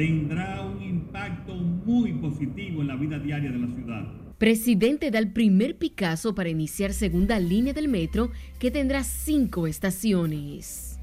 [0.00, 4.06] tendrá un impacto muy positivo en la vida diaria de la ciudad.
[4.38, 10.98] Presidente da el primer Picasso para iniciar segunda línea del metro que tendrá cinco estaciones.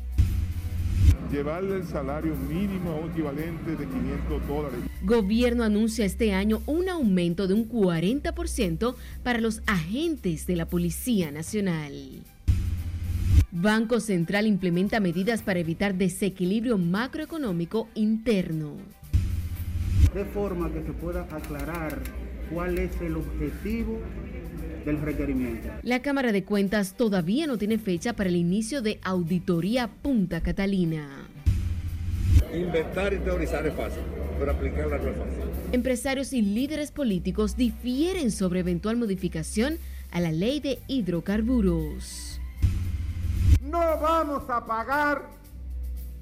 [1.31, 4.79] Llevarle el salario mínimo a un equivalente de 500 dólares.
[5.03, 11.29] Gobierno anuncia este año un aumento de un 40% para los agentes de la Policía
[11.31, 12.23] Nacional.
[13.51, 18.77] Banco Central implementa medidas para evitar desequilibrio macroeconómico interno.
[20.13, 21.99] De forma que se pueda aclarar
[22.53, 23.99] cuál es el objetivo
[24.85, 25.69] del requerimiento.
[25.83, 31.27] La Cámara de Cuentas todavía no tiene fecha para el inicio de Auditoría Punta Catalina.
[32.53, 34.03] Inventar y teorizar es fácil,
[34.39, 35.43] pero aplicarla no es fácil.
[35.73, 39.77] Empresarios y líderes políticos difieren sobre eventual modificación
[40.11, 42.26] a la ley de hidrocarburos.
[43.67, 45.29] No vamos a pagar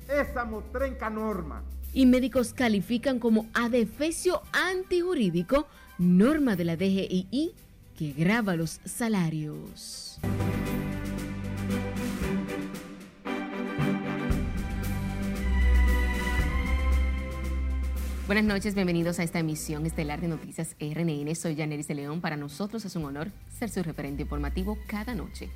[0.10, 1.62] esa mostrenca norma.
[1.94, 5.68] Y médicos califican como adefesio antijurídico
[6.00, 7.54] norma de la DGII
[7.96, 10.20] que graba los salarios.
[18.26, 21.36] Buenas noches, bienvenidos a esta emisión estelar de Noticias RNN.
[21.36, 22.22] Soy Janeris de León.
[22.22, 25.52] Para nosotros es un honor ser su referente informativo cada noche.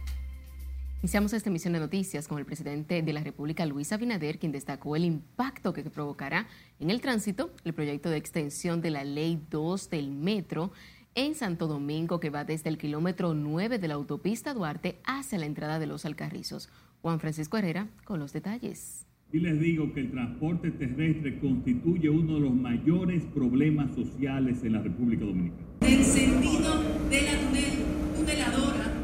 [1.02, 4.98] Iniciamos esta emisión de noticias con el presidente de la República, Luis Abinader, quien destacó
[4.98, 6.46] el impacto que provocará
[6.78, 10.74] en el tránsito el proyecto de extensión de la Ley 2 del Metro
[11.16, 15.46] en Santo Domingo, que va desde el kilómetro 9 de la autopista Duarte hacia la
[15.46, 16.70] entrada de los Alcarrizos.
[17.02, 19.06] Juan Francisco Herrera con los detalles.
[19.32, 24.74] Y les digo que el transporte terrestre constituye uno de los mayores problemas sociales en
[24.74, 25.66] la República Dominicana.
[25.80, 28.99] Encendido de la tuneladora.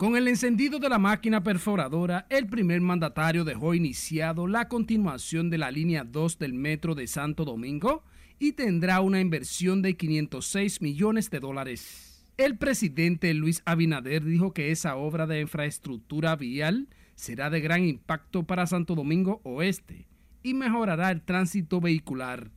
[0.00, 5.58] Con el encendido de la máquina perforadora, el primer mandatario dejó iniciado la continuación de
[5.58, 8.02] la línea 2 del metro de Santo Domingo
[8.38, 12.24] y tendrá una inversión de 506 millones de dólares.
[12.38, 18.44] El presidente Luis Abinader dijo que esa obra de infraestructura vial será de gran impacto
[18.44, 20.06] para Santo Domingo Oeste
[20.42, 22.50] y mejorará el tránsito vehicular.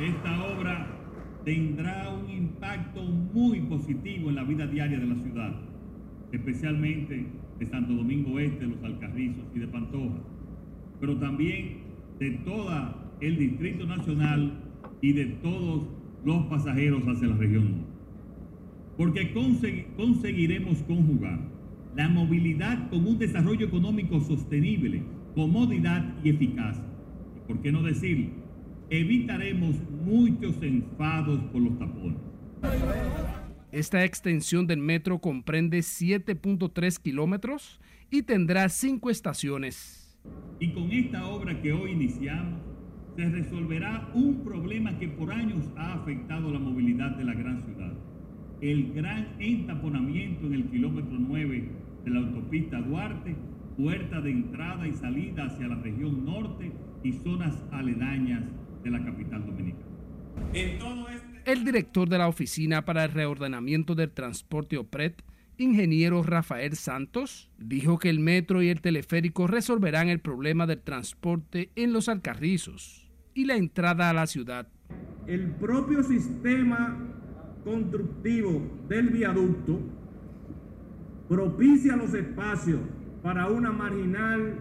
[0.00, 0.90] Esta obra
[1.44, 5.73] tendrá un impacto muy positivo en la vida diaria de la ciudad,
[6.36, 7.26] especialmente
[7.58, 10.18] de Santo Domingo Oeste, Los Alcarrizos y de Pantoja,
[11.00, 11.78] pero también
[12.18, 12.70] de todo
[13.20, 14.52] el Distrito Nacional
[15.00, 15.88] y de todos
[16.24, 17.94] los pasajeros hacia la región norte.
[18.96, 19.32] Porque
[19.96, 21.40] conseguiremos conjugar
[21.96, 25.02] la movilidad con un desarrollo económico sostenible,
[25.34, 26.84] comodidad y eficacia.
[27.46, 28.30] Por qué no decir,
[28.90, 32.18] evitaremos muchos enfados por los tapones.
[33.74, 40.16] Esta extensión del metro comprende 7.3 kilómetros y tendrá cinco estaciones.
[40.60, 42.60] Y con esta obra que hoy iniciamos,
[43.16, 47.92] se resolverá un problema que por años ha afectado la movilidad de la gran ciudad.
[48.60, 51.68] El gran entaponamiento en el kilómetro 9
[52.04, 53.34] de la autopista Duarte,
[53.76, 56.70] puerta de entrada y salida hacia la región norte
[57.02, 58.44] y zonas aledañas
[58.84, 59.82] de la capital dominicana.
[60.52, 60.78] Este
[61.44, 65.22] el director de la Oficina para el Reordenamiento del Transporte OPRET,
[65.58, 71.70] ingeniero Rafael Santos, dijo que el metro y el teleférico resolverán el problema del transporte
[71.76, 74.68] en los Alcarrizos y la entrada a la ciudad.
[75.26, 76.98] El propio sistema
[77.64, 79.80] constructivo del viaducto
[81.28, 82.80] propicia los espacios
[83.22, 84.58] para una marginal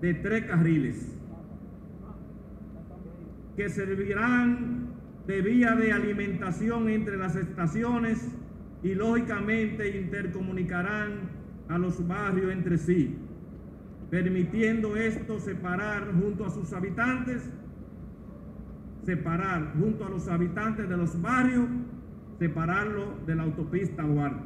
[0.00, 1.16] de tres carriles
[3.56, 4.81] que servirán
[5.26, 8.28] de vía de alimentación entre las estaciones
[8.82, 11.30] y lógicamente intercomunicarán
[11.68, 13.16] a los barrios entre sí,
[14.10, 17.48] permitiendo esto separar junto a sus habitantes,
[19.06, 21.66] separar junto a los habitantes de los barrios,
[22.38, 24.42] separarlo de la autopista Duarte.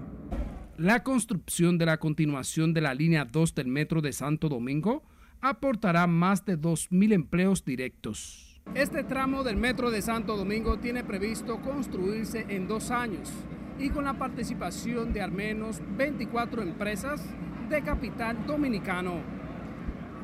[0.77, 5.03] La construcción de la continuación de la línea 2 del metro de Santo Domingo
[5.41, 8.46] aportará más de 2.000 empleos directos.
[8.75, 13.33] Este tramo del metro de Santo Domingo tiene previsto construirse en dos años
[13.79, 17.23] y con la participación de al menos 24 empresas
[17.71, 19.15] de capital dominicano.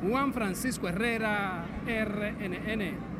[0.07, 3.13] Juan Francisco Herrera, RNN.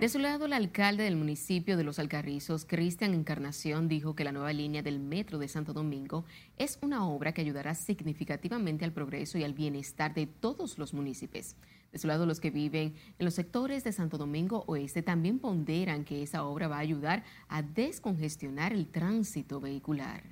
[0.00, 4.32] De su lado, el alcalde del municipio de Los Alcarrizos, Cristian Encarnación, dijo que la
[4.32, 6.24] nueva línea del metro de Santo Domingo
[6.58, 11.54] es una obra que ayudará significativamente al progreso y al bienestar de todos los municipios.
[11.94, 16.02] De su lado, los que viven en los sectores de Santo Domingo Oeste también ponderan
[16.02, 20.24] que esa obra va a ayudar a descongestionar el tránsito vehicular.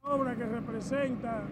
[0.00, 1.42] Obra que representa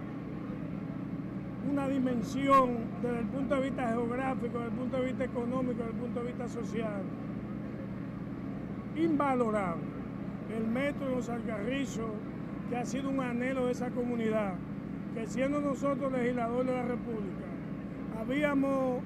[1.70, 5.90] una dimensión desde el punto de vista geográfico, desde el punto de vista económico, desde
[5.90, 7.02] el punto de vista social
[8.96, 9.84] invalorable.
[10.56, 12.12] El metro de los Alcarrizos,
[12.70, 14.54] que ha sido un anhelo de esa comunidad,
[15.12, 17.44] que siendo nosotros legisladores de la República,
[18.19, 19.02] habíamos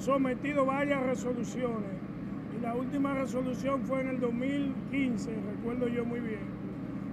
[0.00, 1.90] sometido varias resoluciones
[2.56, 6.40] y la última resolución fue en el 2015, recuerdo yo muy bien,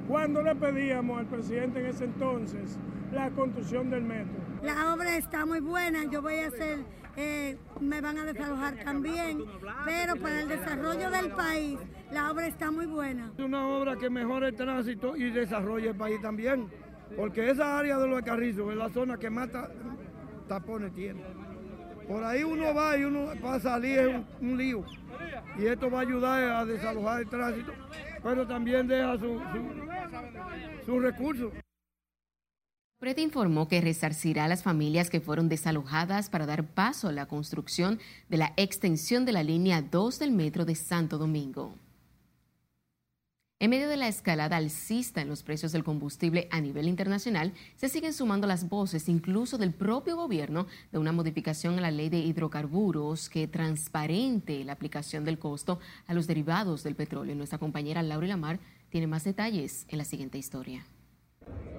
[0.07, 2.77] cuando le pedíamos al presidente en ese entonces
[3.13, 4.33] la construcción del metro.
[4.63, 6.79] La obra está muy buena, yo voy a hacer,
[7.17, 9.43] eh, me van a desalojar también,
[9.85, 11.77] pero para el desarrollo del país,
[12.11, 13.31] la obra está muy buena.
[13.37, 16.67] Es una obra que mejora el tránsito y desarrolla el país también,
[17.17, 19.49] porque esa área de los carrizos es la zona que más
[20.47, 21.21] tapones tiene.
[22.07, 24.85] Por ahí uno va y uno va a salir es un, lío.
[25.57, 27.73] Y esto va a ayudar a desalojar el tránsito,
[28.23, 29.41] pero también deja sus
[30.85, 31.53] su, recursos.
[32.99, 37.27] Prete informó que resarcirá a las familias que fueron desalojadas para dar paso a la
[37.27, 37.99] construcción
[38.29, 41.75] de la extensión de la línea 2 del metro de Santo Domingo.
[43.59, 47.89] En medio de la escalada alcista en los precios del combustible a nivel internacional, se
[47.89, 52.19] siguen sumando las voces, incluso del propio gobierno, de una modificación a la ley de
[52.19, 57.33] hidrocarburos que transparente la aplicación del costo a los derivados del petróleo.
[57.33, 58.59] Nuestra compañera Laura Lamar
[58.89, 60.85] tiene más detalles en la siguiente historia.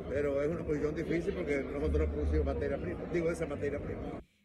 [0.08, 4.00] Pero es una posición difícil porque nosotros producimos materia prima, digo esa materia prima.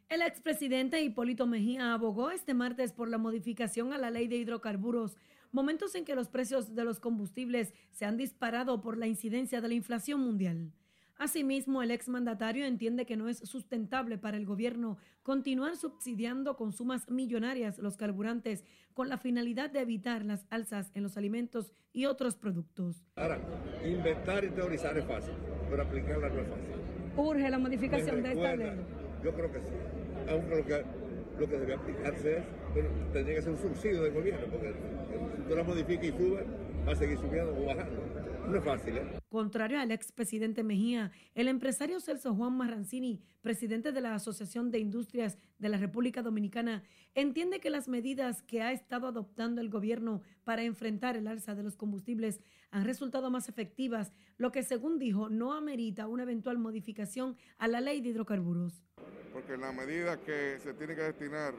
[0.08, 5.18] El expresidente Hipólito Mejía abogó este martes por la modificación a la ley de hidrocarburos
[5.54, 9.68] momentos en que los precios de los combustibles se han disparado por la incidencia de
[9.70, 10.74] la inflación mundial.
[11.18, 17.10] Asimismo, el exmandatario entiende que no es sustentable para el gobierno continuar subsidiando con sumas
[17.10, 22.36] millonarias los carburantes con la finalidad de evitar las alzas en los alimentos y otros
[22.36, 23.06] productos.
[23.16, 23.40] Ahora,
[23.86, 25.36] inventar y teorizar es fácil,
[25.70, 26.76] pero aplicarla no es fácil.
[27.16, 28.72] ¿Urge la modificación de esta ley?
[29.24, 29.74] Yo creo que sí.
[30.30, 30.84] Aunque lo que,
[31.40, 32.44] lo que debe aplicarse es,
[33.12, 34.74] tendría que ser un subsidio del gobierno, porque
[35.36, 36.46] si tú la modificas y subes,
[36.88, 38.02] va a seguir subiendo o bajando.
[38.48, 39.20] No es fácil, ¿eh?
[39.30, 45.38] Contrario al expresidente Mejía, el empresario Celso Juan Marrancini, presidente de la Asociación de Industrias
[45.60, 46.84] de la República Dominicana,
[47.16, 51.64] entiende que las medidas que ha estado adoptando el gobierno para enfrentar el alza de
[51.64, 57.38] los combustibles han resultado más efectivas, lo que según dijo no amerita una eventual modificación
[57.58, 58.84] a la ley de hidrocarburos.
[59.32, 61.54] Porque la medida que se tiene que destinar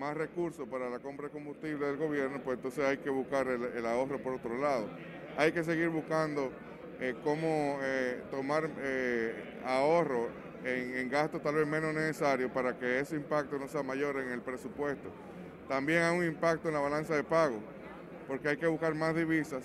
[0.00, 3.84] más recursos para la compra de combustible del gobierno, pues entonces hay que buscar el,
[3.84, 4.88] ahorro por otro lado.
[5.36, 6.50] Hay que seguir buscando
[6.98, 10.28] eh, cómo eh, tomar eh, ahorro
[10.64, 14.30] en, en, gastos tal vez menos necesarios para que ese impacto no sea mayor en
[14.30, 15.10] el presupuesto.
[15.68, 17.58] También hay un impacto en la balanza de pago,
[18.26, 19.64] porque hay que buscar más divisas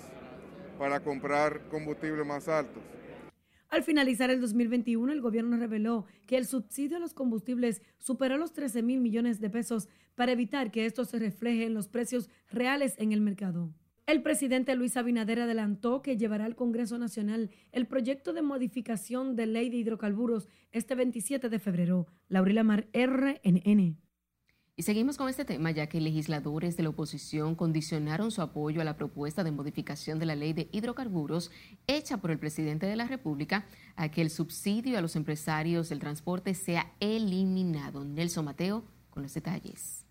[0.78, 2.82] para comprar combustibles más altos.
[3.68, 8.52] Al finalizar el 2021, el gobierno reveló que el subsidio a los combustibles superó los
[8.52, 12.96] 13 mil millones de pesos para evitar que esto se refleje en los precios reales
[12.98, 13.72] en el mercado.
[14.06, 19.46] El presidente Luis Abinader adelantó que llevará al Congreso Nacional el proyecto de modificación de
[19.46, 22.06] ley de hidrocarburos este 27 de febrero.
[22.28, 23.98] Laurila Mar, RNN.
[24.78, 28.84] Y seguimos con este tema ya que legisladores de la oposición condicionaron su apoyo a
[28.84, 31.50] la propuesta de modificación de la ley de hidrocarburos
[31.88, 33.66] hecha por el presidente de la República
[33.96, 38.04] a que el subsidio a los empresarios del transporte sea eliminado.
[38.04, 40.05] Nelson Mateo con los detalles.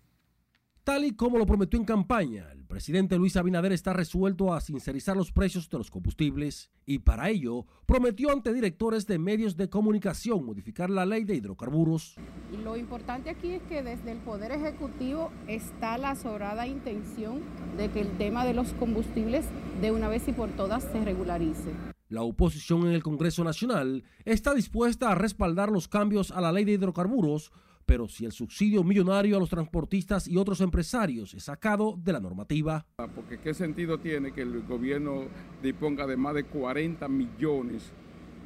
[0.86, 5.16] Tal y como lo prometió en campaña, el presidente Luis Abinader está resuelto a sincerizar
[5.16, 10.46] los precios de los combustibles y para ello prometió ante directores de medios de comunicación
[10.46, 12.14] modificar la ley de hidrocarburos.
[12.62, 17.40] Lo importante aquí es que desde el Poder Ejecutivo está la sobrada intención
[17.76, 19.44] de que el tema de los combustibles
[19.80, 21.72] de una vez y por todas se regularice.
[22.08, 26.64] La oposición en el Congreso Nacional está dispuesta a respaldar los cambios a la ley
[26.64, 27.50] de hidrocarburos
[27.86, 32.20] pero si el subsidio millonario a los transportistas y otros empresarios es sacado de la
[32.20, 32.84] normativa.
[33.14, 35.24] Porque qué sentido tiene que el gobierno
[35.62, 37.92] disponga de más de 40 millones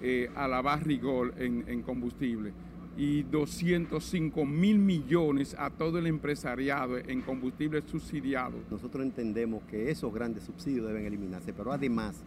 [0.02, 2.52] eh, a la barrigol en, en combustible
[2.96, 8.58] y 205 mil millones a todo el empresariado en combustible subsidiado.
[8.70, 12.22] Nosotros entendemos que esos grandes subsidios deben eliminarse, pero además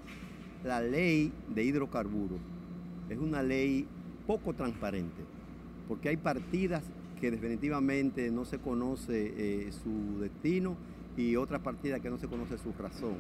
[0.63, 2.39] la ley de hidrocarburos
[3.09, 3.85] es una ley
[4.25, 5.21] poco transparente,
[5.87, 6.83] porque hay partidas
[7.23, 10.75] que definitivamente no se conoce eh, su destino
[11.15, 13.15] y otras partidas que no se conoce su razón.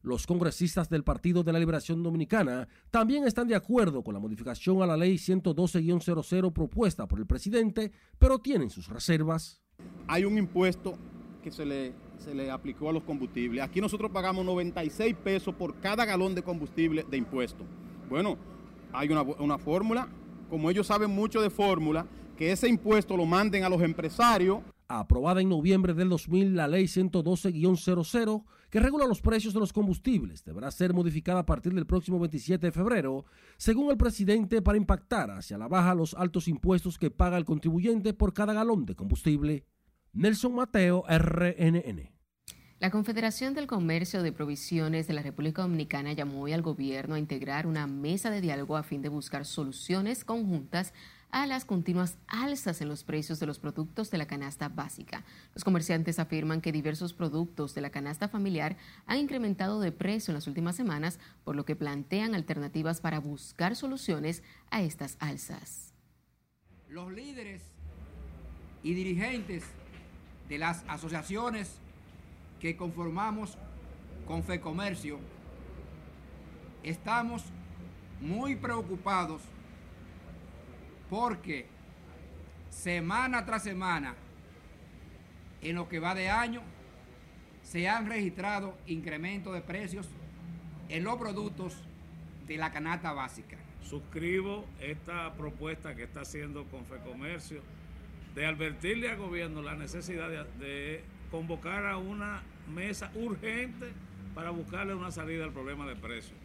[0.00, 4.80] Los congresistas del Partido de la Liberación Dominicana también están de acuerdo con la modificación
[4.80, 9.60] a la ley 112-00 propuesta por el presidente, pero tienen sus reservas.
[10.06, 10.94] Hay un impuesto
[11.42, 13.64] que se le, se le aplicó a los combustibles.
[13.64, 17.64] Aquí nosotros pagamos 96 pesos por cada galón de combustible de impuesto.
[18.08, 18.36] Bueno,
[18.92, 20.06] hay una, una fórmula,
[20.48, 24.60] como ellos saben mucho de fórmula, que ese impuesto lo manden a los empresarios.
[24.88, 30.44] aprobada en noviembre del 2000 la Ley 112-00, que regula los precios de los combustibles,
[30.44, 33.24] deberá ser modificada a partir del próximo 27 de febrero,
[33.56, 38.12] según el presidente, para impactar hacia la baja los altos impuestos que paga el contribuyente
[38.12, 39.64] por cada galón de combustible.
[40.12, 42.12] Nelson Mateo, RNN.
[42.82, 47.18] La Confederación del Comercio de Provisiones de la República Dominicana llamó hoy al gobierno a
[47.20, 50.92] integrar una mesa de diálogo a fin de buscar soluciones conjuntas
[51.32, 55.24] a las continuas alzas en los precios de los productos de la canasta básica.
[55.54, 60.34] Los comerciantes afirman que diversos productos de la canasta familiar han incrementado de precio en
[60.34, 65.94] las últimas semanas, por lo que plantean alternativas para buscar soluciones a estas alzas.
[66.88, 67.62] Los líderes
[68.82, 69.64] y dirigentes
[70.50, 71.78] de las asociaciones
[72.60, 73.56] que conformamos
[74.26, 75.18] con FEComercio
[76.82, 77.42] estamos
[78.20, 79.40] muy preocupados
[81.12, 81.66] porque
[82.70, 84.14] semana tras semana,
[85.60, 86.62] en lo que va de año,
[87.62, 90.08] se han registrado incrementos de precios
[90.88, 91.76] en los productos
[92.46, 93.58] de la canasta básica.
[93.82, 97.60] Suscribo esta propuesta que está haciendo Confecomercio
[98.34, 102.40] de advertirle al gobierno la necesidad de, de convocar a una
[102.74, 103.92] mesa urgente
[104.34, 106.41] para buscarle una salida al problema de precios.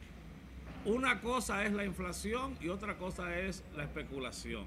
[0.88, 4.65] Una cosa es la inflación y otra cosa es la especulación.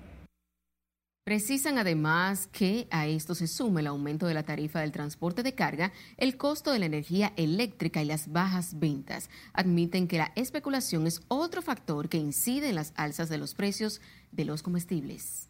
[1.24, 5.54] Precisan además que a esto se suma el aumento de la tarifa del transporte de
[5.54, 9.30] carga, el costo de la energía eléctrica y las bajas ventas.
[9.54, 14.02] Admiten que la especulación es otro factor que incide en las alzas de los precios
[14.30, 15.49] de los comestibles.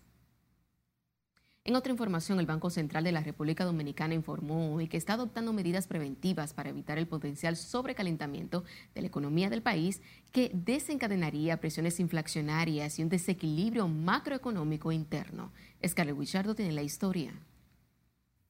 [1.64, 5.52] En otra información, el Banco Central de la República Dominicana informó hoy que está adoptando
[5.52, 8.64] medidas preventivas para evitar el potencial sobrecalentamiento
[8.94, 10.00] de la economía del país
[10.32, 15.52] que desencadenaría presiones inflacionarias y un desequilibrio macroeconómico interno.
[15.86, 17.34] Scarlett Wichardo tiene la historia.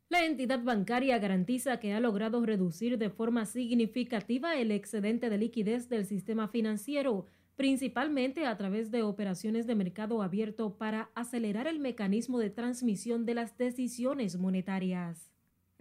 [0.09, 5.89] La entidad bancaria garantiza que ha logrado reducir de forma significativa el excedente de liquidez
[5.89, 7.27] del sistema financiero
[7.57, 13.35] principalmente a través de operaciones de mercado abierto para acelerar el mecanismo de transmisión de
[13.35, 15.31] las decisiones monetarias.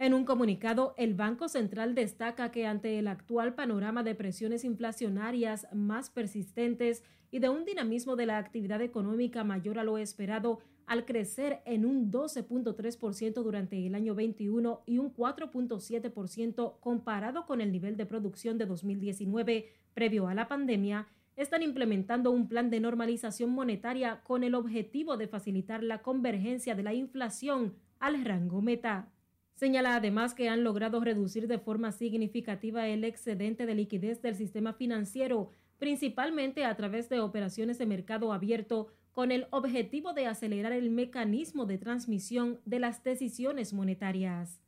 [0.00, 5.66] En un comunicado, el Banco Central destaca que ante el actual panorama de presiones inflacionarias
[5.74, 11.04] más persistentes y de un dinamismo de la actividad económica mayor a lo esperado, al
[11.04, 17.96] crecer en un 12.3% durante el año 21 y un 4.7% comparado con el nivel
[17.96, 24.22] de producción de 2019 previo a la pandemia, están implementando un plan de normalización monetaria
[24.24, 29.10] con el objetivo de facilitar la convergencia de la inflación al rango meta.
[29.54, 34.72] Señala además que han logrado reducir de forma significativa el excedente de liquidez del sistema
[34.72, 40.90] financiero, principalmente a través de operaciones de mercado abierto, con el objetivo de acelerar el
[40.90, 44.62] mecanismo de transmisión de las decisiones monetarias.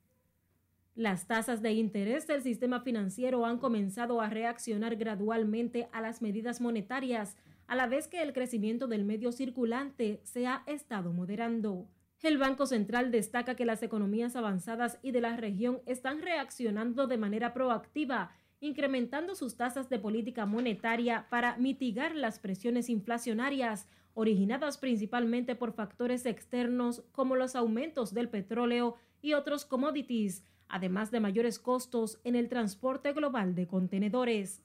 [0.94, 6.60] Las tasas de interés del sistema financiero han comenzado a reaccionar gradualmente a las medidas
[6.60, 11.88] monetarias, a la vez que el crecimiento del medio circulante se ha estado moderando.
[12.22, 17.16] El Banco Central destaca que las economías avanzadas y de la región están reaccionando de
[17.16, 18.30] manera proactiva,
[18.60, 26.26] incrementando sus tasas de política monetaria para mitigar las presiones inflacionarias originadas principalmente por factores
[26.26, 32.48] externos como los aumentos del petróleo y otros commodities, además de mayores costos en el
[32.48, 34.62] transporte global de contenedores.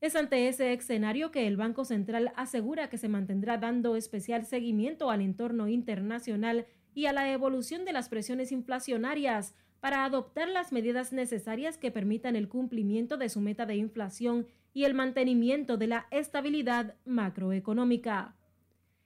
[0.00, 5.10] Es ante ese escenario que el Banco Central asegura que se mantendrá dando especial seguimiento
[5.10, 11.12] al entorno internacional y a la evolución de las presiones inflacionarias para adoptar las medidas
[11.12, 16.06] necesarias que permitan el cumplimiento de su meta de inflación y el mantenimiento de la
[16.10, 18.34] estabilidad macroeconómica.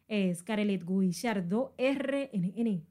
[0.08, 2.86] Es Carelet Guillardo, RNN.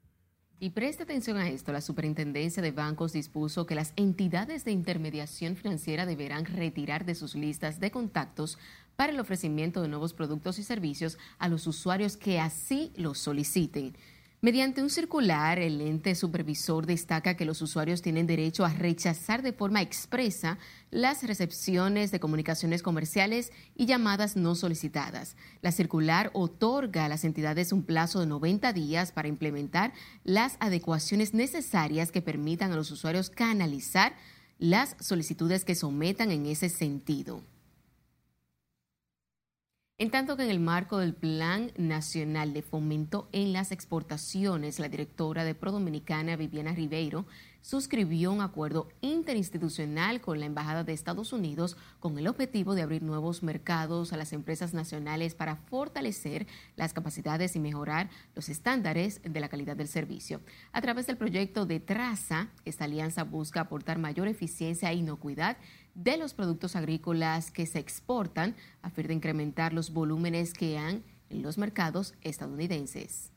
[0.60, 5.54] Y preste atención a esto, la Superintendencia de Bancos dispuso que las entidades de intermediación
[5.54, 8.58] financiera deberán retirar de sus listas de contactos
[8.96, 13.94] para el ofrecimiento de nuevos productos y servicios a los usuarios que así lo soliciten.
[14.40, 19.52] Mediante un circular, el ente supervisor destaca que los usuarios tienen derecho a rechazar de
[19.52, 20.58] forma expresa
[20.92, 25.34] las recepciones de comunicaciones comerciales y llamadas no solicitadas.
[25.60, 29.92] La circular otorga a las entidades un plazo de 90 días para implementar
[30.22, 34.14] las adecuaciones necesarias que permitan a los usuarios canalizar
[34.60, 37.42] las solicitudes que sometan en ese sentido.
[40.00, 44.88] En tanto que en el marco del Plan Nacional de Fomento en las Exportaciones, la
[44.88, 47.26] directora de Prodominicana, Viviana Ribeiro,
[47.62, 53.02] suscribió un acuerdo interinstitucional con la Embajada de Estados Unidos con el objetivo de abrir
[53.02, 59.40] nuevos mercados a las empresas nacionales para fortalecer las capacidades y mejorar los estándares de
[59.40, 60.40] la calidad del servicio.
[60.72, 65.56] A través del proyecto de Traza, esta alianza busca aportar mayor eficiencia e inocuidad
[65.94, 71.02] de los productos agrícolas que se exportan a fin de incrementar los volúmenes que han
[71.30, 73.32] en los mercados estadounidenses.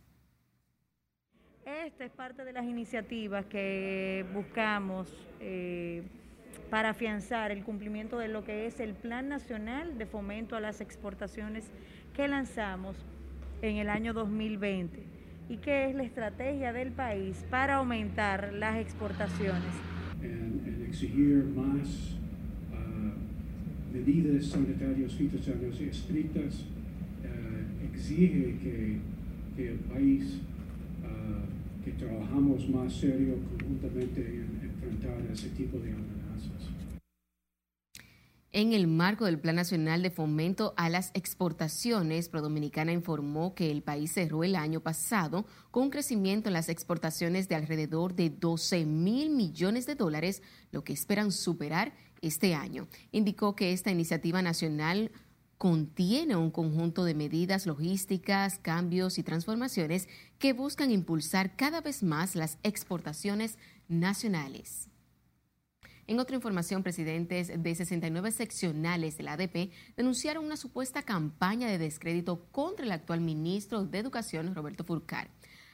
[1.66, 5.08] Esta es parte de las iniciativas que buscamos
[5.40, 6.04] eh,
[6.70, 10.82] para afianzar el cumplimiento de lo que es el Plan Nacional de Fomento a las
[10.82, 11.70] Exportaciones
[12.14, 12.96] que lanzamos
[13.62, 15.04] en el año 2020
[15.50, 19.74] y que es la estrategia del país para aumentar las exportaciones.
[20.88, 22.11] exigir más ah,
[23.94, 26.66] medidas sanitarias fitosanitarias estrictas
[27.26, 28.98] ah, exige que,
[29.56, 30.42] que el país
[31.84, 36.70] que trabajamos más serio conjuntamente en enfrentar ese tipo de amenazas.
[38.54, 43.82] En el marco del Plan Nacional de Fomento a las Exportaciones, Prodominicana informó que el
[43.82, 48.86] país cerró el año pasado con un crecimiento en las exportaciones de alrededor de 12
[48.86, 52.88] mil millones de dólares, lo que esperan superar este año.
[53.12, 55.12] Indicó que esta iniciativa nacional
[55.58, 60.08] contiene un conjunto de medidas logísticas, cambios y transformaciones
[60.40, 64.88] que buscan impulsar cada vez más las exportaciones nacionales.
[66.08, 72.48] En otra información, presidentes de 69 seccionales del ADP denunciaron una supuesta campaña de descrédito
[72.52, 75.30] contra el actual ministro de Educación, Roberto Furcar.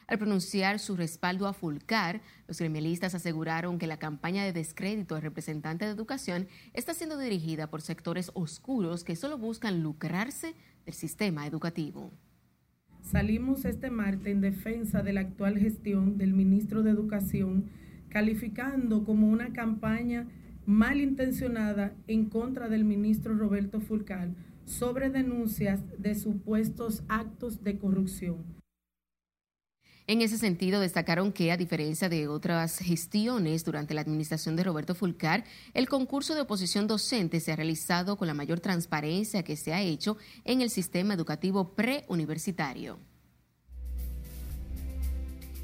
[0.08, 5.22] Al pronunciar su respaldo a Fulcar, los gremialistas aseguraron que la campaña de descrédito al
[5.22, 11.46] representante de educación está siendo dirigida por sectores oscuros que solo buscan lucrarse del sistema
[11.46, 12.14] educativo.
[13.02, 17.66] Salimos este martes en defensa de la actual gestión del ministro de Educación,
[18.08, 20.26] calificando como una campaña
[20.66, 24.30] malintencionada en contra del ministro Roberto Fulcar
[24.64, 28.58] sobre denuncias de supuestos actos de corrupción.
[30.10, 34.96] En ese sentido, destacaron que, a diferencia de otras gestiones durante la administración de Roberto
[34.96, 39.74] Fulcar, el concurso de oposición docente se ha realizado con la mayor transparencia que se
[39.74, 43.00] ha hecho en el sistema educativo preuniversitario.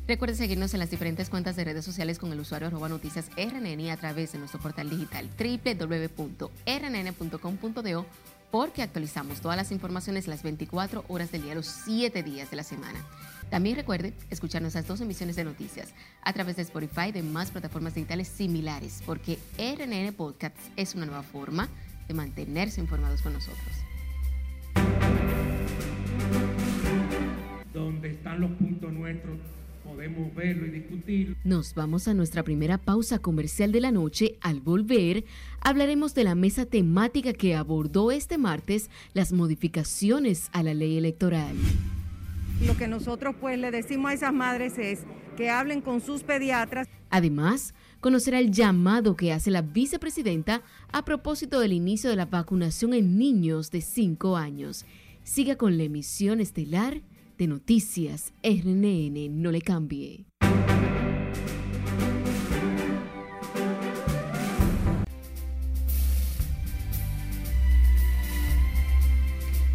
[0.05, 3.89] Recuerde seguirnos en las diferentes cuentas de redes sociales con el usuario arroba noticias RNN
[3.91, 6.45] a través de nuestro portal digital www.rnn.com.do
[8.51, 12.63] porque actualizamos todas las informaciones las 24 horas del día, los 7 días de la
[12.63, 12.99] semana.
[13.53, 17.51] También recuerde escuchar nuestras dos emisiones de noticias a través de Spotify y de más
[17.51, 21.69] plataformas digitales similares, porque RNN Podcasts es una nueva forma
[22.07, 23.75] de mantenerse informados con nosotros.
[27.71, 29.37] Donde están los puntos nuestros,
[29.83, 31.35] podemos verlo y discutirlo.
[31.43, 34.35] Nos vamos a nuestra primera pausa comercial de la noche.
[34.41, 35.25] Al volver,
[35.61, 41.55] hablaremos de la mesa temática que abordó este martes las modificaciones a la ley electoral.
[42.61, 45.03] Lo que nosotros pues le decimos a esas madres es
[45.35, 46.87] que hablen con sus pediatras.
[47.09, 50.61] Además, conocerá el llamado que hace la vicepresidenta
[50.91, 54.85] a propósito del inicio de la vacunación en niños de 5 años.
[55.23, 57.01] Siga con la emisión estelar
[57.37, 59.41] de Noticias RNN.
[59.41, 60.25] No le cambie.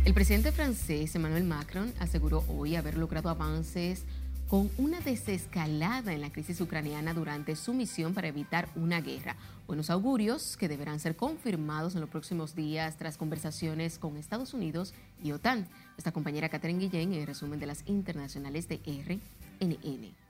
[0.09, 4.05] El presidente francés Emmanuel Macron aseguró hoy haber logrado avances
[4.49, 9.37] con una desescalada en la crisis ucraniana durante su misión para evitar una guerra.
[9.67, 14.95] Buenos augurios que deberán ser confirmados en los próximos días tras conversaciones con Estados Unidos
[15.23, 15.69] y OTAN.
[15.91, 20.28] Nuestra compañera Catherine Guillén en el resumen de las internacionales de RNN.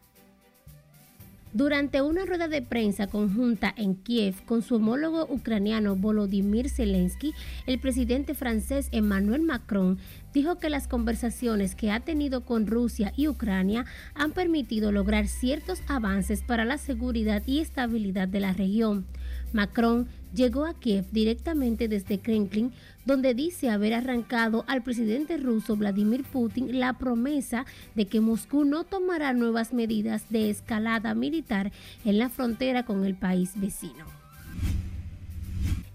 [1.54, 7.32] Durante una rueda de prensa conjunta en Kiev con su homólogo ucraniano Volodymyr Zelensky,
[7.66, 9.98] el presidente francés Emmanuel Macron
[10.34, 15.80] dijo que las conversaciones que ha tenido con Rusia y Ucrania han permitido lograr ciertos
[15.88, 19.06] avances para la seguridad y estabilidad de la región.
[19.54, 22.72] Macron llegó a Kiev directamente desde Kremlin,
[23.08, 28.84] donde dice haber arrancado al presidente ruso Vladimir Putin la promesa de que Moscú no
[28.84, 31.72] tomará nuevas medidas de escalada militar
[32.04, 34.04] en la frontera con el país vecino.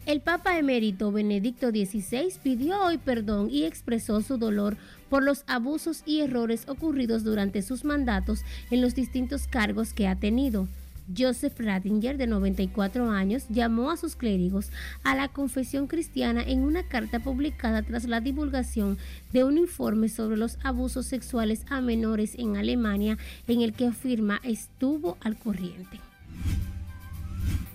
[0.08, 4.76] El Papa emérito Benedicto XVI pidió hoy perdón y expresó su dolor
[5.08, 10.16] por los abusos y errores ocurridos durante sus mandatos en los distintos cargos que ha
[10.16, 10.68] tenido.
[11.16, 14.70] Joseph Rattinger, de 94 años, llamó a sus clérigos
[15.04, 18.98] a la confesión cristiana en una carta publicada tras la divulgación
[19.32, 24.40] de un informe sobre los abusos sexuales a menores en Alemania en el que afirma
[24.44, 26.00] estuvo al corriente.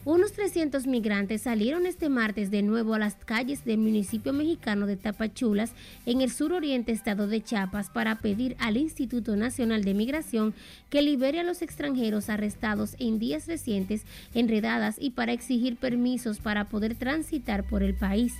[0.08, 4.96] Unos 300 migrantes salieron este martes de nuevo a las calles del municipio mexicano de
[4.96, 5.74] Tapachulas,
[6.06, 10.54] en el suroriente estado de Chiapas, para pedir al Instituto Nacional de Migración
[10.88, 16.38] que libere a los extranjeros arrestados en días recientes en redadas y para exigir permisos
[16.38, 18.32] para poder transitar por el país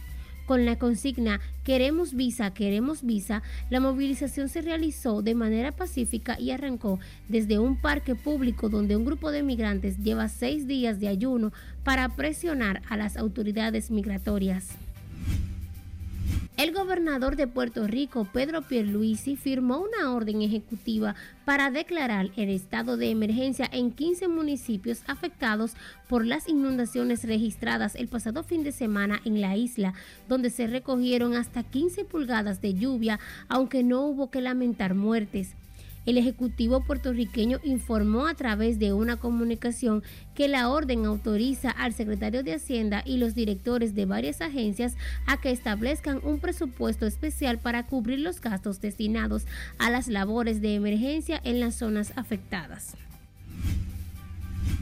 [0.48, 6.50] con la consigna Queremos visa, queremos visa, la movilización se realizó de manera pacífica y
[6.50, 11.52] arrancó desde un parque público donde un grupo de migrantes lleva seis días de ayuno
[11.84, 14.78] para presionar a las autoridades migratorias.
[16.58, 21.14] El gobernador de Puerto Rico, Pedro Pierluisi, firmó una orden ejecutiva
[21.44, 25.74] para declarar el estado de emergencia en 15 municipios afectados
[26.08, 29.94] por las inundaciones registradas el pasado fin de semana en la isla,
[30.28, 35.54] donde se recogieron hasta 15 pulgadas de lluvia, aunque no hubo que lamentar muertes.
[36.08, 40.02] El Ejecutivo puertorriqueño informó a través de una comunicación
[40.34, 45.38] que la orden autoriza al secretario de Hacienda y los directores de varias agencias a
[45.38, 49.44] que establezcan un presupuesto especial para cubrir los gastos destinados
[49.78, 52.96] a las labores de emergencia en las zonas afectadas.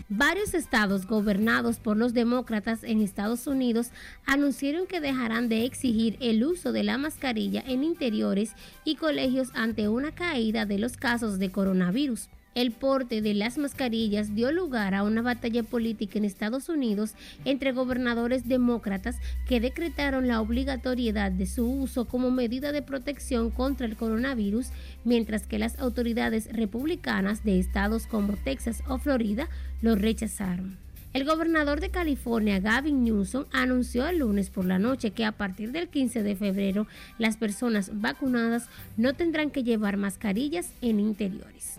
[0.08, 3.90] Varios estados gobernados por los demócratas en Estados Unidos
[4.24, 8.52] anunciaron que dejarán de exigir el uso de la mascarilla en interiores
[8.84, 12.28] y colegios ante una caída de los casos de coronavirus.
[12.56, 17.12] El porte de las mascarillas dio lugar a una batalla política en Estados Unidos
[17.44, 19.16] entre gobernadores demócratas
[19.46, 24.68] que decretaron la obligatoriedad de su uso como medida de protección contra el coronavirus,
[25.04, 29.50] mientras que las autoridades republicanas de estados como Texas o Florida
[29.82, 30.78] lo rechazaron.
[31.12, 35.72] El gobernador de California, Gavin Newsom, anunció el lunes por la noche que a partir
[35.72, 36.86] del 15 de febrero
[37.18, 41.75] las personas vacunadas no tendrán que llevar mascarillas en interiores.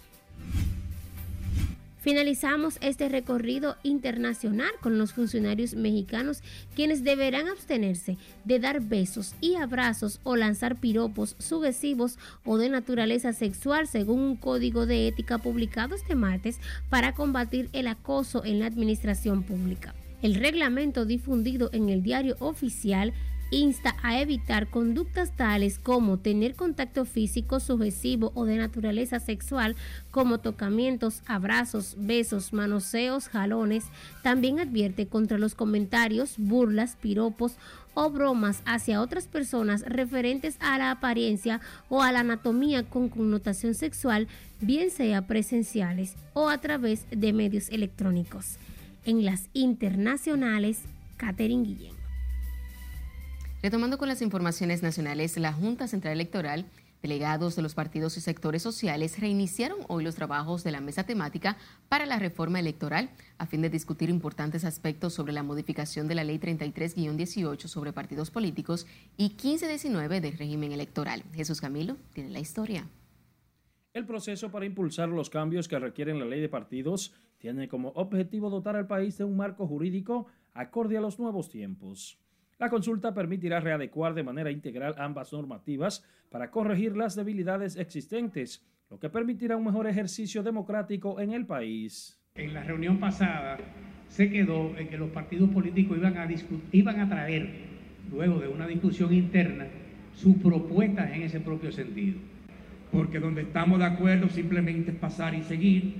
[2.07, 6.41] Finalizamos este recorrido internacional con los funcionarios mexicanos
[6.73, 13.33] quienes deberán abstenerse de dar besos y abrazos o lanzar piropos sugesivos o de naturaleza
[13.33, 18.67] sexual según un código de ética publicado este martes para combatir el acoso en la
[18.67, 19.93] administración pública.
[20.21, 23.11] El reglamento difundido en el diario oficial
[23.51, 29.75] insta a evitar conductas tales como tener contacto físico sucesivo o de naturaleza sexual
[30.11, 33.85] como tocamientos, abrazos, besos, manoseos, jalones.
[34.21, 37.57] También advierte contra los comentarios, burlas, piropos
[37.93, 43.73] o bromas hacia otras personas referentes a la apariencia o a la anatomía con connotación
[43.73, 44.27] sexual,
[44.61, 48.57] bien sea presenciales o a través de medios electrónicos.
[49.05, 50.81] En las internacionales,
[51.17, 51.96] Catherine Guillén.
[53.63, 56.67] Retomando con las informaciones nacionales, la Junta Central Electoral,
[57.01, 61.57] delegados de los partidos y sectores sociales reiniciaron hoy los trabajos de la mesa temática
[61.89, 66.23] para la reforma electoral a fin de discutir importantes aspectos sobre la modificación de la
[66.23, 68.85] Ley 33-18 sobre partidos políticos
[69.17, 71.23] y 1519 del régimen electoral.
[71.33, 72.87] Jesús Camilo tiene la historia.
[73.91, 78.51] El proceso para impulsar los cambios que requieren la ley de partidos tiene como objetivo
[78.51, 82.19] dotar al país de un marco jurídico acorde a los nuevos tiempos.
[82.59, 88.97] La consulta permitirá readecuar de manera integral ambas normativas para corregir las debilidades existentes, lo
[88.99, 92.19] que permitirá un mejor ejercicio democrático en el país.
[92.33, 93.59] En la reunión pasada
[94.07, 96.27] se quedó en que los partidos políticos iban a,
[96.71, 97.47] iban a traer,
[98.09, 99.67] luego de una discusión interna,
[100.15, 102.17] sus propuestas en ese propio sentido.
[102.91, 105.93] Porque donde estamos de acuerdo simplemente es pasar y seguir,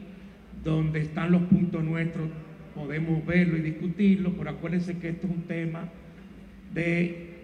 [0.64, 2.28] donde están los puntos nuestros
[2.74, 5.90] podemos verlo y discutirlo, pero acuérdense que esto es un tema
[6.74, 7.38] de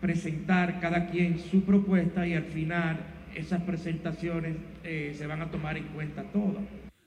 [0.00, 2.98] presentar cada quien su propuesta y al final
[3.34, 6.62] esas presentaciones eh, se van a tomar en cuenta todas.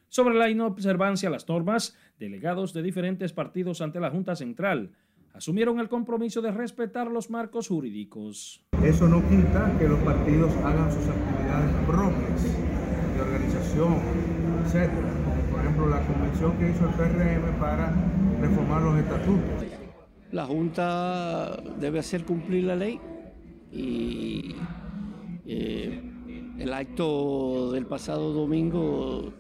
[0.09, 4.91] Sobre la inobservancia a las normas, delegados de diferentes partidos ante la Junta Central
[5.33, 8.65] asumieron el compromiso de respetar los marcos jurídicos.
[8.83, 12.43] Eso no quita que los partidos hagan sus actividades propias
[13.13, 13.97] de organización,
[14.65, 14.89] etc.
[15.23, 17.93] Como por ejemplo la convención que hizo el PRM para
[18.41, 19.86] reformar los estatutos.
[20.31, 22.99] La Junta debe hacer cumplir la ley
[23.71, 24.55] y
[25.45, 26.01] eh,
[26.59, 29.33] el acto del pasado domingo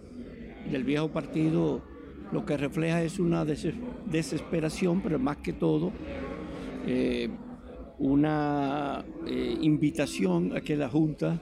[0.71, 1.81] del viejo partido
[2.31, 5.91] lo que refleja es una desesperación, pero más que todo
[6.85, 7.29] eh,
[7.99, 11.41] una eh, invitación a que la Junta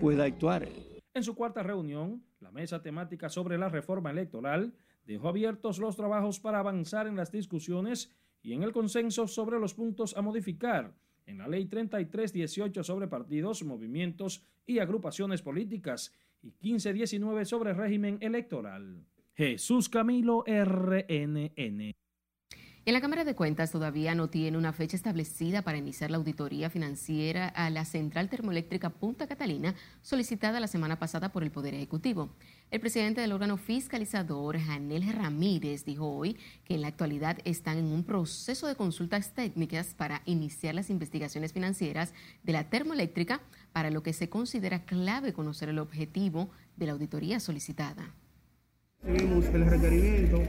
[0.00, 0.68] pueda actuar.
[1.14, 6.38] En su cuarta reunión, la mesa temática sobre la reforma electoral dejó abiertos los trabajos
[6.38, 10.94] para avanzar en las discusiones y en el consenso sobre los puntos a modificar
[11.26, 19.04] en la Ley 3318 sobre partidos, movimientos y agrupaciones políticas y 1519 sobre régimen electoral.
[19.34, 21.94] Jesús Camilo RNN.
[22.86, 26.70] En la Cámara de Cuentas todavía no tiene una fecha establecida para iniciar la auditoría
[26.70, 32.30] financiera a la central termoeléctrica Punta Catalina solicitada la semana pasada por el Poder Ejecutivo.
[32.70, 37.92] El presidente del órgano fiscalizador, Janel Ramírez, dijo hoy que en la actualidad están en
[37.92, 42.14] un proceso de consultas técnicas para iniciar las investigaciones financieras
[42.44, 47.40] de la termoeléctrica, para lo que se considera clave conocer el objetivo de la auditoría
[47.40, 48.14] solicitada.
[49.02, 50.42] Seguimos el requerimiento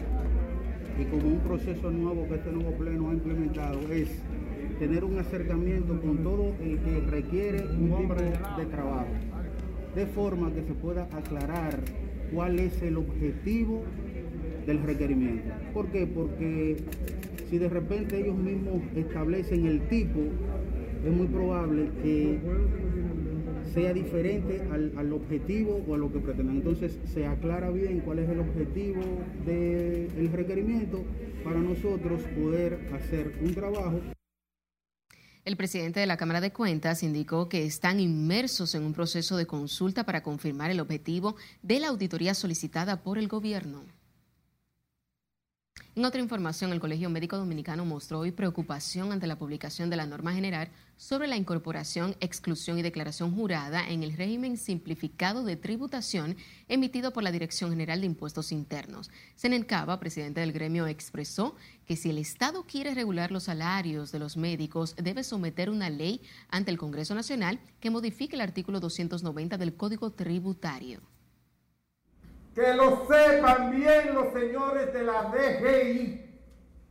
[1.01, 4.09] y como un proceso nuevo que este nuevo pleno ha implementado es
[4.77, 9.07] tener un acercamiento con todo el que requiere un tipo de trabajo,
[9.95, 11.79] de forma que se pueda aclarar
[12.33, 13.83] cuál es el objetivo
[14.65, 15.51] del requerimiento.
[15.73, 16.05] ¿Por qué?
[16.05, 16.77] Porque
[17.49, 20.19] si de repente ellos mismos establecen el tipo,
[21.03, 22.39] es muy probable que
[23.73, 26.57] sea diferente al, objetivo o a lo que pretenden.
[26.57, 29.01] Entonces se aclara bien cuál es el objetivo
[29.45, 31.03] del requerimiento
[31.43, 33.99] para nosotros poder hacer un trabajo.
[35.43, 39.47] El presidente de la Cámara de Cuentas indicó que están inmersos en un proceso de
[39.47, 43.83] consulta para confirmar el objetivo de la auditoría solicitada por el gobierno.
[45.93, 50.05] En otra información, el Colegio Médico Dominicano mostró hoy preocupación ante la publicación de la
[50.05, 56.37] norma general sobre la incorporación, exclusión y declaración jurada en el régimen simplificado de tributación
[56.69, 59.11] emitido por la Dirección General de Impuestos Internos.
[59.35, 64.37] Senencaba, presidente del gremio, expresó que si el Estado quiere regular los salarios de los
[64.37, 69.75] médicos, debe someter una ley ante el Congreso Nacional que modifique el artículo 290 del
[69.75, 71.01] Código Tributario.
[72.53, 76.39] Que lo sepan bien los señores de la DGI,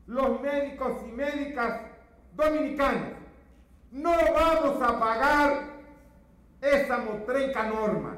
[0.06, 1.82] los médicos y médicas
[2.34, 3.10] dominicanos.
[3.92, 5.64] No vamos a pagar
[6.62, 8.16] esa motrenca norma,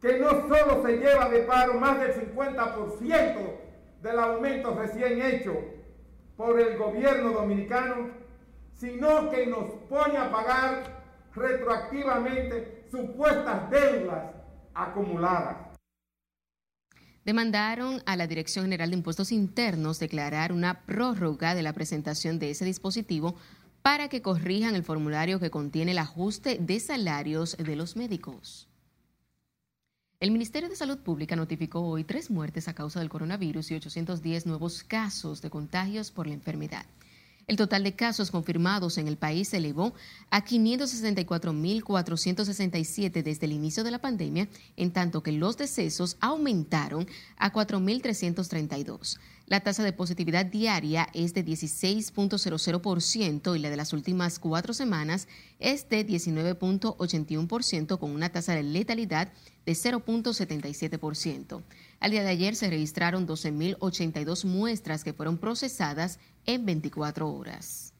[0.00, 3.36] que no solo se lleva de paro más del 50%
[4.02, 5.54] del aumento recién hecho
[6.36, 8.10] por el gobierno dominicano,
[8.74, 10.82] sino que nos pone a pagar
[11.34, 14.32] retroactivamente supuestas deudas
[14.74, 15.65] acumuladas
[17.26, 22.50] demandaron a la Dirección General de Impuestos Internos declarar una prórroga de la presentación de
[22.50, 23.34] ese dispositivo
[23.82, 28.68] para que corrijan el formulario que contiene el ajuste de salarios de los médicos.
[30.20, 34.46] El Ministerio de Salud Pública notificó hoy tres muertes a causa del coronavirus y 810
[34.46, 36.86] nuevos casos de contagios por la enfermedad.
[37.46, 39.94] El total de casos confirmados en el país se elevó
[40.30, 47.06] a 564.467 desde el inicio de la pandemia, en tanto que los decesos aumentaron
[47.36, 49.20] a 4.332.
[49.46, 55.28] La tasa de positividad diaria es de 16.00% y la de las últimas cuatro semanas
[55.60, 59.32] es de 19.81% con una tasa de letalidad
[59.72, 61.62] 0.77%.
[62.00, 67.92] Al día de ayer se registraron 12.082 muestras que fueron procesadas en 24 horas.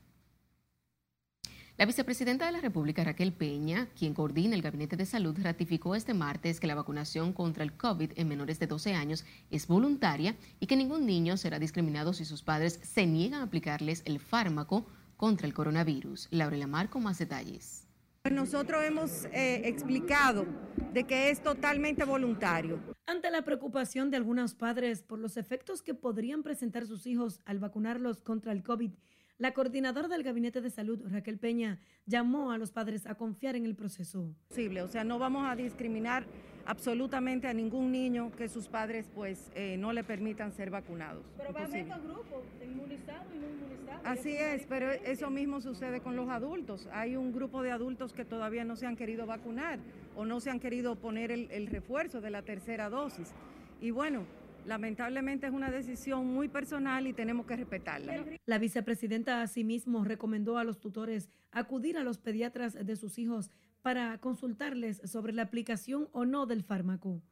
[1.79, 6.14] La vicepresidenta de la República, Raquel Peña, quien coordina el Gabinete de Salud, ratificó este
[6.14, 10.68] martes que la vacunación contra el COVID en menores de 12 años es voluntaria y
[10.68, 14.87] que ningún niño será discriminado si sus padres se niegan a aplicarles el fármaco
[15.18, 16.29] contra el coronavirus.
[16.31, 17.86] Laura Lamar con más detalles.
[18.32, 20.46] Nosotros hemos eh, explicado
[20.92, 22.80] de que es totalmente voluntario.
[23.06, 27.58] Ante la preocupación de algunos padres por los efectos que podrían presentar sus hijos al
[27.60, 28.90] vacunarlos contra el COVID,
[29.38, 33.66] la coordinadora del Gabinete de Salud, Raquel Peña, llamó a los padres a confiar en
[33.66, 34.34] el proceso.
[34.50, 36.24] O sea, no vamos a discriminar
[36.64, 41.24] absolutamente a ningún niño que sus padres pues eh, no le permitan ser vacunados.
[41.36, 43.75] Pero va a haber dos grupos, inmunizados y no inmunizados.
[44.04, 46.88] Así es, pero eso mismo sucede con los adultos.
[46.92, 49.78] Hay un grupo de adultos que todavía no se han querido vacunar
[50.14, 53.32] o no se han querido poner el refuerzo de la tercera dosis.
[53.80, 54.24] Y bueno,
[54.66, 58.24] Lamentablemente es una decisión muy personal y tenemos que respetarla.
[58.46, 63.50] La vicepresidenta asimismo recomendó a los tutores acudir a los pediatras de sus hijos
[63.82, 67.22] para consultarles sobre la aplicación o no del fármaco.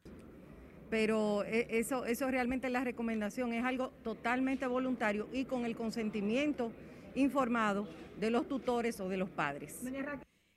[0.95, 6.71] Pero eh, eso, eso realmente la recomendación es algo totalmente voluntario y con el consentimiento
[7.17, 7.89] informado
[8.21, 9.81] de los tutores o de los padres.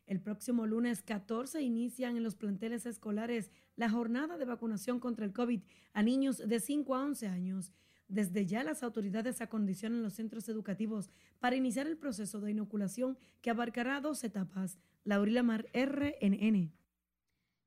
[0.06, 5.34] El próximo lunes 14 inician en los planteles escolares la jornada de vacunación contra el
[5.34, 5.62] COVID
[5.94, 7.72] a niños de 5 a 11 años.
[8.08, 13.50] Desde ya las autoridades acondicionan los centros educativos para iniciar el proceso de inoculación que
[13.50, 14.78] abarcará dos etapas.
[15.04, 16.77] Laurila Mar, RNN.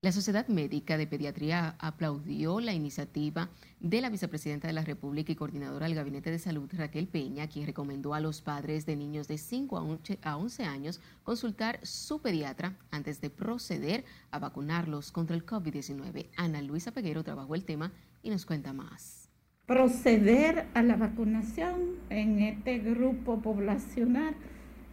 [0.02, 5.34] La Sociedad Médica de Pediatría aplaudió la iniciativa de la vicepresidenta de la República y
[5.34, 9.36] coordinadora del Gabinete de Salud, Raquel Peña, quien recomendó a los padres de niños de
[9.36, 16.30] 5 a 11 años consultar su pediatra antes de proceder a vacunarlos contra el COVID-19.
[16.34, 19.28] Ana Luisa Peguero trabajó el tema y nos cuenta más.
[19.66, 24.34] Proceder a la vacunación en este grupo poblacional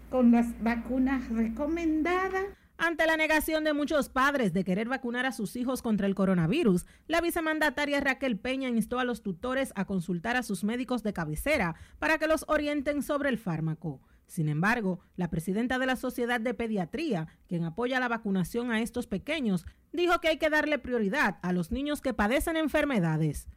[0.10, 2.44] con las vacunas recomendadas
[2.78, 6.86] ante la negación de muchos padres de querer vacunar a sus hijos contra el coronavirus,
[7.08, 11.76] la vicemandataria Raquel Peña instó a los tutores a consultar a sus médicos de cabecera
[11.98, 14.02] para que los orienten sobre el fármaco.
[14.28, 19.08] Sin embargo, la presidenta de la Sociedad de Pediatría, quien apoya la vacunación a estos
[19.08, 23.48] pequeños, dijo que hay que darle prioridad a los niños que padecen enfermedades.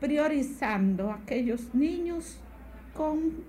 [0.00, 2.36] Priorizando a aquellos niños
[2.94, 3.44] con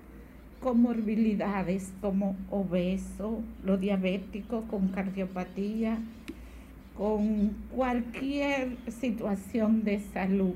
[0.62, 5.98] comorbilidades como obeso, los diabéticos con cardiopatía,
[6.96, 10.54] con cualquier situación de salud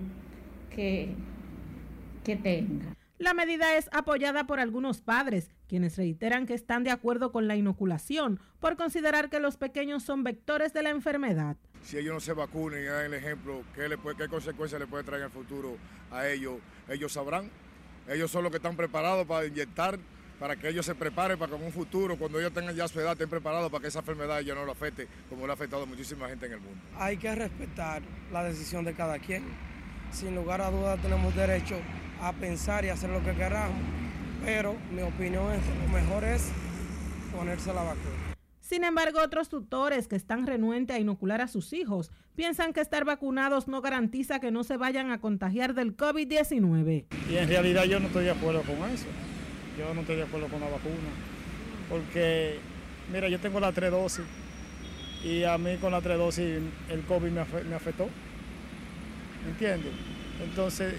[0.71, 1.09] que,
[2.25, 2.97] que tenga.
[3.19, 7.57] La medida es apoyada por algunos padres, quienes reiteran que están de acuerdo con la
[7.57, 11.57] inoculación por considerar que los pequeños son vectores de la enfermedad.
[11.83, 14.87] Si ellos no se vacunen y dan el ejemplo, ¿qué, le puede, qué consecuencias le
[14.87, 15.77] puede traer en el futuro
[16.11, 16.57] a ellos?
[16.89, 17.51] Ellos sabrán.
[18.09, 19.99] Ellos son los que están preparados para inyectar,
[20.39, 23.01] para que ellos se preparen para que en un futuro, cuando ellos tengan ya su
[23.01, 25.85] edad, estén preparados para que esa enfermedad ya no lo afecte como lo ha afectado
[25.85, 26.79] a muchísima gente en el mundo.
[26.99, 29.45] Hay que respetar la decisión de cada quien.
[30.13, 31.77] Sin lugar a dudas tenemos derecho
[32.21, 33.77] a pensar y hacer lo que queramos,
[34.45, 36.49] pero mi opinión es lo mejor es
[37.35, 38.16] ponerse la vacuna.
[38.67, 43.05] Sin embargo, otros tutores que están renuentes a inocular a sus hijos piensan que estar
[43.05, 47.05] vacunados no garantiza que no se vayan a contagiar del COVID-19.
[47.31, 49.07] Y en realidad yo no estoy de acuerdo con eso.
[49.79, 50.97] Yo no estoy de acuerdo con la vacuna.
[51.89, 52.59] Porque,
[53.13, 54.25] mira, yo tengo la tres dosis
[55.23, 57.41] y a mí con la tres dosis el COVID me,
[57.77, 58.09] afectó.
[59.45, 59.93] ¿Me entiendes?
[60.43, 60.95] Entonces,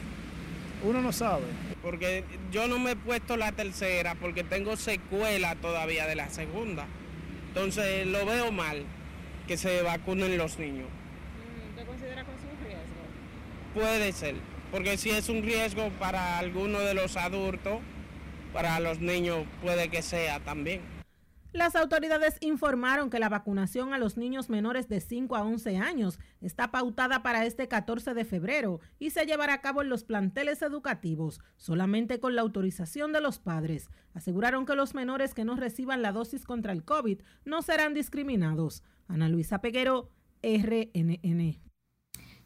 [0.85, 1.43] uno no sabe.
[1.81, 6.87] Porque yo no me he puesto la tercera porque tengo secuela todavía de la segunda.
[7.57, 8.85] Entonces lo veo mal
[9.47, 10.85] que se vacunen los niños.
[11.71, 13.73] ¿Usted considera que es un riesgo?
[13.73, 14.35] Puede ser,
[14.71, 17.79] porque si es un riesgo para alguno de los adultos,
[18.53, 20.81] para los niños puede que sea también.
[21.57, 26.19] Las autoridades informaron que la vacunación a los niños menores de 5 a 11 años
[26.39, 30.61] está pautada para este 14 de febrero y se llevará a cabo en los planteles
[30.61, 33.89] educativos, solamente con la autorización de los padres.
[34.13, 38.83] Aseguraron que los menores que no reciban la dosis contra el COVID no serán discriminados.
[39.07, 40.11] Ana Luisa Peguero,
[40.43, 41.59] RNN.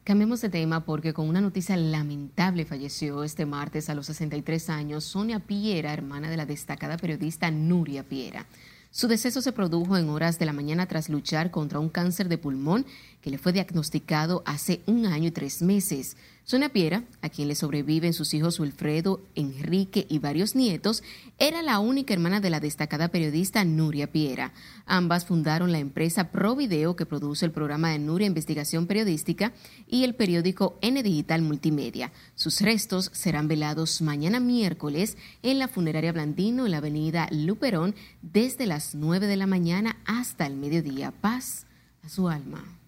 [0.04, 5.04] Cambiemos de tema porque con una noticia lamentable falleció este martes a los 63 años
[5.04, 8.46] Sonia Piera, hermana de la destacada periodista Nuria Piera.
[8.94, 12.36] Su deceso se produjo en horas de la mañana tras luchar contra un cáncer de
[12.36, 12.84] pulmón
[13.22, 16.18] que le fue diagnosticado hace un año y tres meses.
[16.44, 21.04] Sonia Piera, a quien le sobreviven sus hijos Wilfredo, Enrique y varios nietos,
[21.38, 24.52] era la única hermana de la destacada periodista Nuria Piera.
[24.84, 29.52] Ambas fundaron la empresa Provideo que produce el programa de Nuria Investigación Periodística
[29.86, 32.10] y el periódico N Digital Multimedia.
[32.34, 38.66] Sus restos serán velados mañana miércoles en la funeraria Blandino en la avenida Luperón desde
[38.66, 41.12] las 9 de la mañana hasta el mediodía.
[41.12, 41.66] Paz
[42.02, 42.81] a su alma.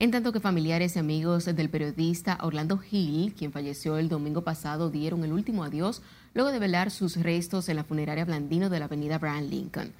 [0.00, 4.88] En tanto que familiares y amigos del periodista Orlando Hill, quien falleció el domingo pasado,
[4.88, 6.00] dieron el último adiós
[6.32, 9.92] luego de velar sus restos en la funeraria Blandino de la avenida Brian Lincoln.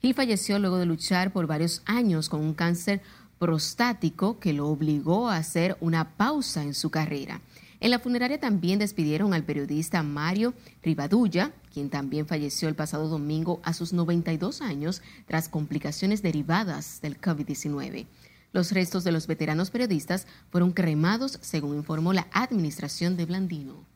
[0.00, 3.02] Hill falleció luego de luchar por varios años con un cáncer
[3.40, 7.40] prostático que lo obligó a hacer una pausa en su carrera.
[7.80, 13.60] En la funeraria también despidieron al periodista Mario Rivadulla, quien también falleció el pasado domingo
[13.64, 18.06] a sus 92 años tras complicaciones derivadas del COVID-19.
[18.52, 23.86] Los restos de los veteranos periodistas fueron cremados, según informó la administración de Blandino.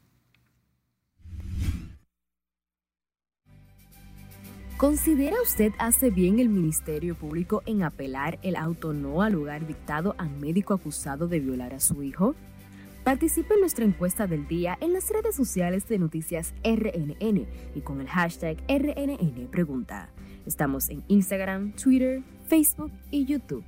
[4.77, 10.17] ¿Considera usted hace bien el Ministerio Público en apelar el auto no al lugar dictado
[10.19, 12.35] a médico acusado de violar a su hijo?
[13.05, 18.01] Participe en nuestra encuesta del día en las redes sociales de Noticias RNN y con
[18.01, 20.09] el hashtag RNN Pregunta.
[20.47, 23.65] Estamos en Instagram, Twitter, Facebook y YouTube.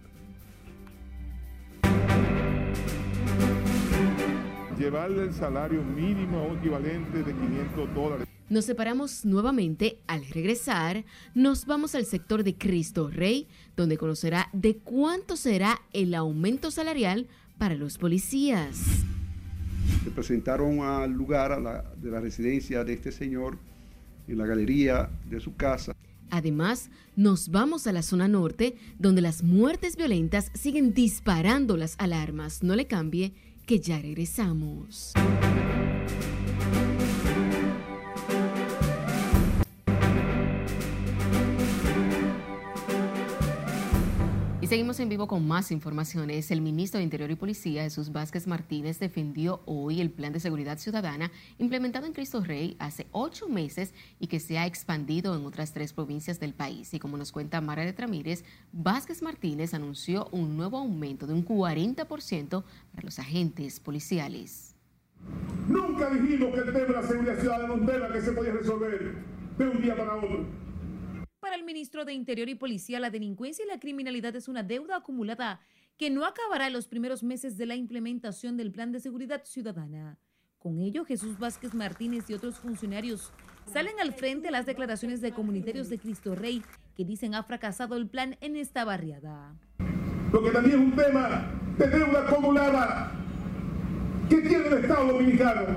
[4.79, 8.29] Llevarle el salario mínimo a un equivalente de 500 dólares.
[8.49, 9.99] Nos separamos nuevamente.
[10.07, 11.05] Al regresar,
[11.35, 17.27] nos vamos al sector de Cristo Rey, donde conocerá de cuánto será el aumento salarial
[17.59, 18.79] para los policías.
[20.05, 21.59] Se presentaron al lugar
[21.97, 23.59] de la residencia de este señor,
[24.29, 25.95] en la galería de su casa.
[26.31, 32.63] Además, nos vamos a la zona norte, donde las muertes violentas siguen disparando las alarmas.
[32.63, 33.35] No le cambie,
[33.67, 35.13] que ya regresamos.
[44.75, 46.51] Seguimos en vivo con más informaciones.
[46.51, 50.79] El ministro de Interior y Policía, Jesús Vázquez Martínez, defendió hoy el plan de seguridad
[50.79, 55.73] ciudadana implementado en Cristo Rey hace ocho meses y que se ha expandido en otras
[55.73, 56.93] tres provincias del país.
[56.93, 61.47] Y como nos cuenta Mara de Tramírez, Vázquez Martínez anunció un nuevo aumento de un
[61.47, 64.75] 40% para los agentes policiales.
[65.69, 69.15] Nunca dijimos que el tema de la seguridad ciudadana un tema que se podía resolver
[69.57, 70.64] de un día para otro.
[71.45, 74.97] Para el ministro de Interior y Policía, la delincuencia y la criminalidad es una deuda
[74.97, 75.61] acumulada
[75.99, 80.17] que no acabará en los primeros meses de la implementación del Plan de Seguridad Ciudadana.
[80.59, 83.31] Con ello, Jesús Vázquez Martínez y otros funcionarios
[83.71, 86.63] salen al frente a las declaraciones de comunitarios de Cristo Rey
[86.97, 89.55] que dicen ha fracasado el plan en esta barriada.
[90.33, 93.13] Lo que también es un tema de deuda acumulada
[94.31, 95.77] que tiene el Estado Dominicano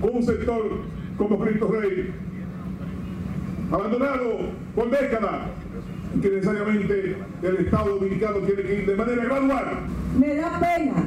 [0.00, 0.82] con un sector
[1.16, 2.29] como Cristo Rey
[3.70, 4.38] abandonado
[4.74, 5.48] por décadas,
[6.20, 9.66] que necesariamente el Estado Dominicano tiene que ir de manera gradual.
[10.18, 11.04] Me da pena,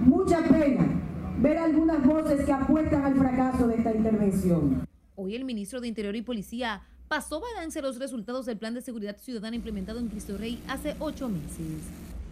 [0.00, 0.86] mucha pena,
[1.38, 4.86] ver algunas voces que apuestan al fracaso de esta intervención.
[5.14, 9.16] Hoy el ministro de Interior y Policía pasó balance los resultados del Plan de Seguridad
[9.18, 11.82] Ciudadana implementado en Cristo Rey hace ocho meses.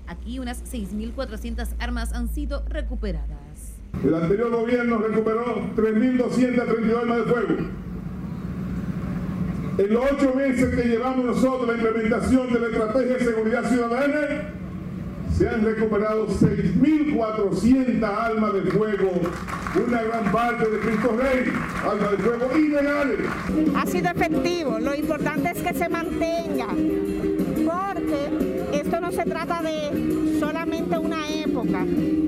[0.07, 3.29] Aquí unas 6.400 armas han sido recuperadas.
[4.03, 5.45] El anterior gobierno recuperó
[5.77, 7.88] 3.232 armas de fuego
[9.79, 14.53] en los ocho meses que llevamos nosotros la implementación de la estrategia de seguridad ciudadana,
[15.37, 19.13] se han recuperado 6.400 armas de fuego,
[19.87, 21.53] una gran parte de Cristo Rey,
[21.89, 23.19] armas de fuego ilegales.
[23.77, 26.67] Ha sido efectivo, lo importante es que se mantenga,
[27.65, 31.87] porque esto no se trata de solamente una época,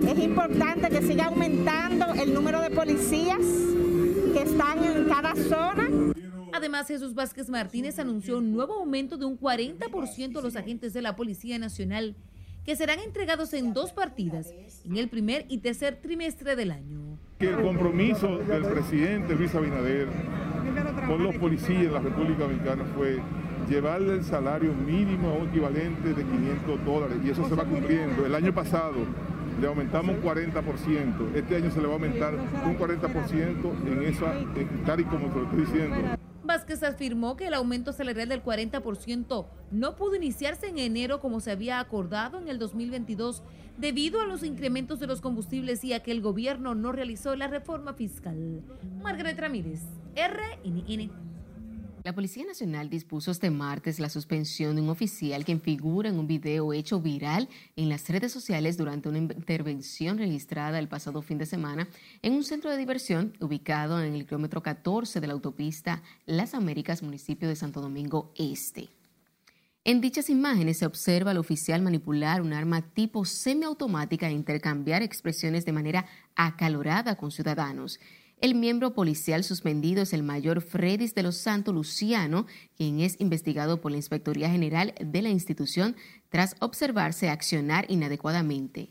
[0.09, 3.41] es importante que siga aumentando el número de policías
[4.33, 5.89] que están en cada zona
[6.53, 11.03] Además, Jesús Vázquez Martínez anunció un nuevo aumento de un 40% a los agentes de
[11.03, 12.17] la Policía Nacional,
[12.65, 14.53] que serán entregados en dos partidas,
[14.85, 17.19] en el primer y tercer trimestre del año.
[17.39, 20.09] El compromiso del presidente Luis Abinader
[21.07, 23.19] con los policías en la República Dominicana fue
[23.69, 28.27] llevarle el salario mínimo a un equivalente de 500 dólares y eso se va cumpliendo.
[28.27, 28.97] El año pasado
[29.61, 34.35] le aumentamos un 40%, este año se le va a aumentar un 40% en esa,
[34.87, 35.97] tal y como se lo estoy diciendo.
[36.51, 41.53] Vázquez afirmó que el aumento salarial del 40% no pudo iniciarse en enero como se
[41.53, 43.45] había acordado en el 2022
[43.79, 47.47] debido a los incrementos de los combustibles y a que el gobierno no realizó la
[47.47, 48.65] reforma fiscal.
[49.01, 49.83] Margaret Ramírez,
[50.17, 51.30] RNN.
[52.03, 56.27] La Policía Nacional dispuso este martes la suspensión de un oficial quien figura en un
[56.27, 57.47] video hecho viral
[57.77, 61.89] en las redes sociales durante una intervención registrada el pasado fin de semana
[62.23, 67.03] en un centro de diversión ubicado en el kilómetro 14 de la autopista Las Américas,
[67.03, 68.89] municipio de Santo Domingo Este.
[69.85, 75.67] En dichas imágenes se observa al oficial manipular un arma tipo semiautomática e intercambiar expresiones
[75.67, 78.01] de manera acalorada con ciudadanos.
[78.41, 83.83] El miembro policial suspendido es el mayor Fredis de los Santos Luciano, quien es investigado
[83.83, 85.95] por la Inspectoría General de la institución
[86.31, 88.89] tras observarse accionar inadecuadamente.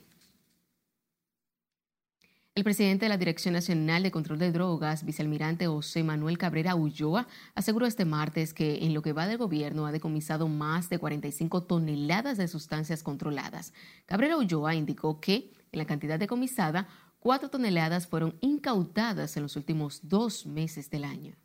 [2.54, 7.28] El presidente de la Dirección Nacional de Control de Drogas, vicealmirante José Manuel Cabrera Ulloa,
[7.56, 11.64] aseguró este martes que en lo que va del gobierno ha decomisado más de 45
[11.64, 13.74] toneladas de sustancias controladas.
[14.06, 16.88] Cabrera Ulloa indicó que en la cantidad decomisada
[17.20, 21.36] Cuatro toneladas fueron incautadas en los últimos dos meses del año.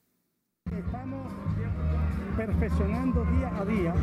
[0.71, 1.33] Estamos
[2.37, 3.95] perfeccionando día a día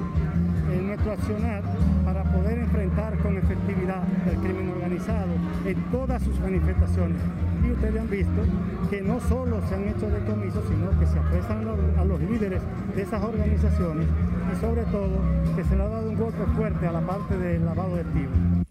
[0.91, 1.63] nuestro accionar
[2.03, 5.33] para poder enfrentar con efectividad el crimen organizado
[5.65, 7.21] en todas sus manifestaciones.
[7.65, 8.41] Y ustedes han visto
[8.89, 11.65] que no solo se han hecho decomisos, sino que se apresan
[11.97, 12.61] a los líderes
[12.93, 14.07] de esas organizaciones
[14.51, 15.21] y sobre todo
[15.55, 18.67] que se le ha dado un golpe fuerte a la parte del lavado de activos.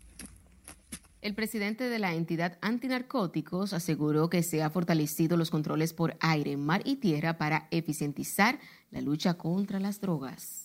[1.23, 6.57] El presidente de la entidad antinarcóticos aseguró que se ha fortalecido los controles por aire,
[6.57, 8.59] mar y tierra para eficientizar
[8.91, 10.60] la lucha contra las drogas.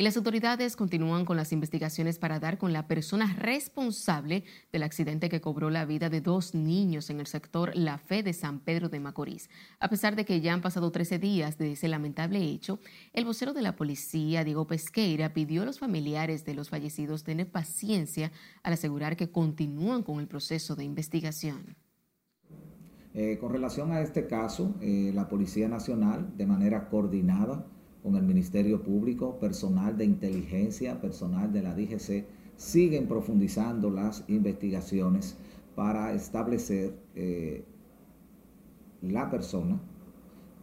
[0.00, 5.28] Y las autoridades continúan con las investigaciones para dar con la persona responsable del accidente
[5.28, 8.88] que cobró la vida de dos niños en el sector La Fe de San Pedro
[8.88, 9.50] de Macorís.
[9.78, 12.78] A pesar de que ya han pasado 13 días de ese lamentable hecho,
[13.12, 17.50] el vocero de la policía, Diego Pesqueira, pidió a los familiares de los fallecidos tener
[17.50, 18.32] paciencia
[18.62, 21.76] al asegurar que continúan con el proceso de investigación.
[23.12, 27.66] Eh, con relación a este caso, eh, la Policía Nacional, de manera coordinada
[28.02, 32.24] con el Ministerio Público, personal de inteligencia, personal de la DGC,
[32.56, 35.36] siguen profundizando las investigaciones
[35.74, 37.64] para establecer eh,
[39.02, 39.80] la persona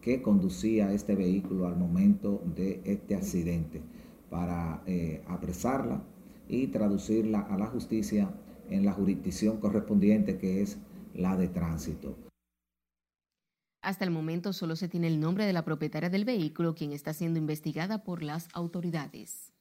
[0.00, 3.82] que conducía este vehículo al momento de este accidente,
[4.30, 4.82] para
[5.26, 6.02] apresarla
[6.48, 8.30] y traducirla a la justicia
[8.70, 10.78] en la jurisdicción correspondiente que es
[11.14, 12.27] la de tránsito.
[13.80, 17.12] Hasta el momento solo se tiene el nombre de la propietaria del vehículo, quien está
[17.14, 19.52] siendo investigada por las autoridades.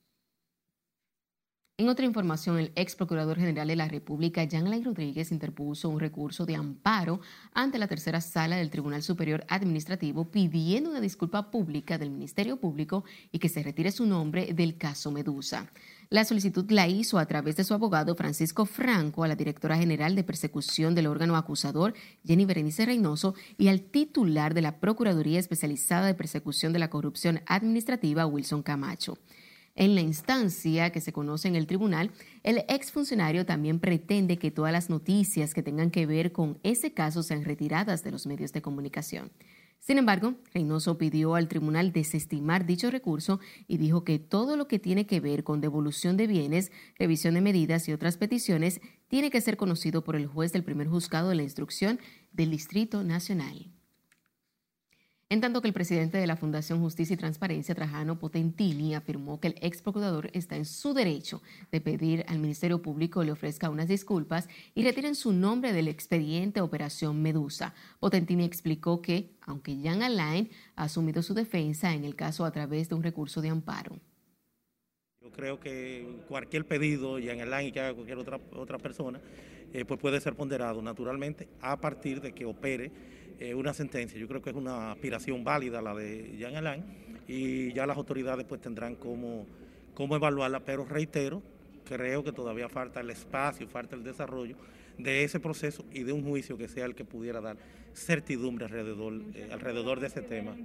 [1.80, 6.47] En otra información, el ex procurador general de la República, Alain Rodríguez, interpuso un recurso
[6.47, 7.21] de amparo
[7.53, 13.03] ante la tercera sala del Tribunal Superior Administrativo pidiendo una disculpa pública del Ministerio Público
[13.32, 15.71] y que se retire su nombre del caso Medusa.
[16.09, 20.15] La solicitud la hizo a través de su abogado Francisco Franco a la directora general
[20.15, 21.93] de persecución del órgano acusador,
[22.25, 27.41] Jenny Berenice Reynoso, y al titular de la Procuraduría Especializada de Persecución de la Corrupción
[27.45, 29.19] Administrativa, Wilson Camacho.
[29.78, 32.09] En la instancia que se conoce en el tribunal,
[32.41, 37.21] el exfuncionario también pretende que todas las noticias que tengan que ver con ese caso
[37.21, 39.32] sean retiradas de los medios de comunicación.
[39.80, 44.80] Sin embargo, Reynoso pidió al tribunal desestimar dicho recurso y dijo que todo lo que
[44.80, 49.41] tiene que ver con devolución de bienes, revisión de medidas y otras peticiones tiene que
[49.41, 51.99] ser conocido por el juez del primer juzgado de la instrucción
[52.32, 53.76] del Distrito Nacional.
[55.30, 59.49] En tanto que el presidente de la Fundación Justicia y Transparencia, Trajano Potentini, afirmó que
[59.49, 63.89] el ex procurador está en su derecho de pedir al Ministerio Público le ofrezca unas
[63.89, 67.73] disculpas y retiren su nombre del expediente Operación Medusa.
[67.99, 72.88] Potentini explicó que, aunque Jan Alain ha asumido su defensa en el caso a través
[72.88, 73.99] de un recurso de amparo.
[75.21, 79.19] Yo creo que cualquier pedido, Jan Alain y que haga cualquier otra, otra persona,
[79.73, 82.91] eh, pues puede ser ponderado naturalmente a partir de que opere
[83.39, 84.19] eh, una sentencia.
[84.19, 86.83] Yo creo que es una aspiración válida la de Jean Alain
[87.27, 89.45] y ya las autoridades pues tendrán cómo,
[89.93, 91.41] cómo evaluarla, pero reitero,
[91.85, 94.55] creo que todavía falta el espacio, falta el desarrollo
[94.97, 97.57] de ese proceso y de un juicio que sea el que pudiera dar
[97.93, 100.55] certidumbre alrededor, eh, alrededor de ese tema.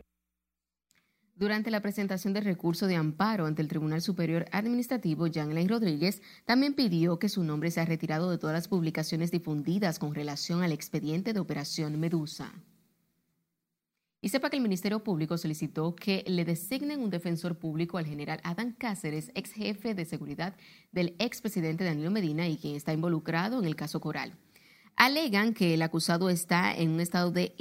[1.43, 6.73] Durante la presentación del recurso de amparo ante el Tribunal Superior Administrativo, Alain Rodríguez también
[6.73, 11.33] pidió que su nombre sea retirado de todas las publicaciones difundidas con relación al expediente
[11.33, 12.53] de Operación Medusa.
[14.21, 18.39] Y sepa que el Ministerio Público solicitó que le designen un defensor público al general
[18.45, 20.55] Adán Cáceres, ex jefe de seguridad
[20.93, 24.39] del expresidente Danilo Medina y quien está involucrado en el caso Coral.
[24.97, 27.55] Alegan que el acusado está en un estado de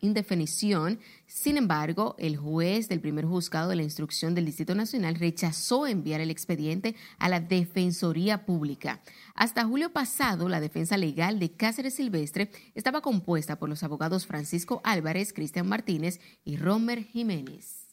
[0.00, 1.00] indefinición.
[1.26, 6.20] Sin embargo, el juez del primer juzgado de la instrucción del Distrito Nacional rechazó enviar
[6.20, 9.00] el expediente a la Defensoría Pública.
[9.34, 14.80] Hasta julio pasado, la defensa legal de Cáceres Silvestre estaba compuesta por los abogados Francisco
[14.84, 17.87] Álvarez, Cristian Martínez y Romer Jiménez.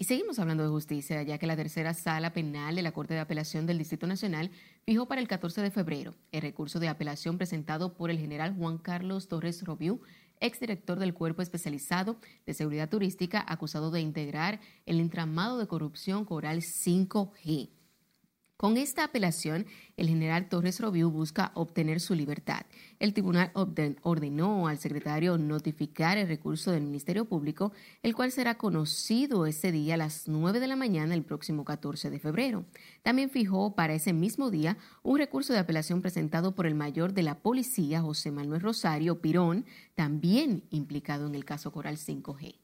[0.00, 3.20] Y seguimos hablando de justicia, ya que la tercera sala penal de la Corte de
[3.20, 4.50] Apelación del Distrito Nacional
[4.86, 8.78] fijó para el 14 de febrero el recurso de apelación presentado por el general Juan
[8.78, 10.00] Carlos Torres Robiú,
[10.40, 16.62] exdirector del Cuerpo Especializado de Seguridad Turística, acusado de integrar el entramado de corrupción Coral
[16.62, 17.68] 5G.
[18.60, 19.64] Con esta apelación,
[19.96, 22.60] el general Torres Robiú busca obtener su libertad.
[22.98, 29.46] El tribunal ordenó al secretario notificar el recurso del Ministerio Público, el cual será conocido
[29.46, 32.66] ese día a las 9 de la mañana el próximo 14 de febrero.
[33.02, 37.22] También fijó para ese mismo día un recurso de apelación presentado por el mayor de
[37.22, 42.59] la policía, José Manuel Rosario Pirón, también implicado en el caso Coral 5G.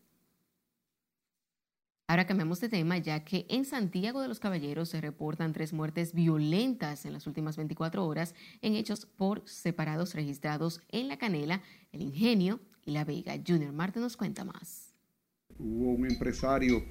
[2.08, 6.14] Ahora cambiamos de tema, ya que en Santiago de los Caballeros se reportan tres muertes
[6.14, 12.02] violentas en las últimas 24 horas en hechos por separados registrados en La Canela, El
[12.02, 13.34] Ingenio y La Vega.
[13.44, 14.94] Junior Marte nos cuenta más.
[15.58, 16.84] Hubo un empresario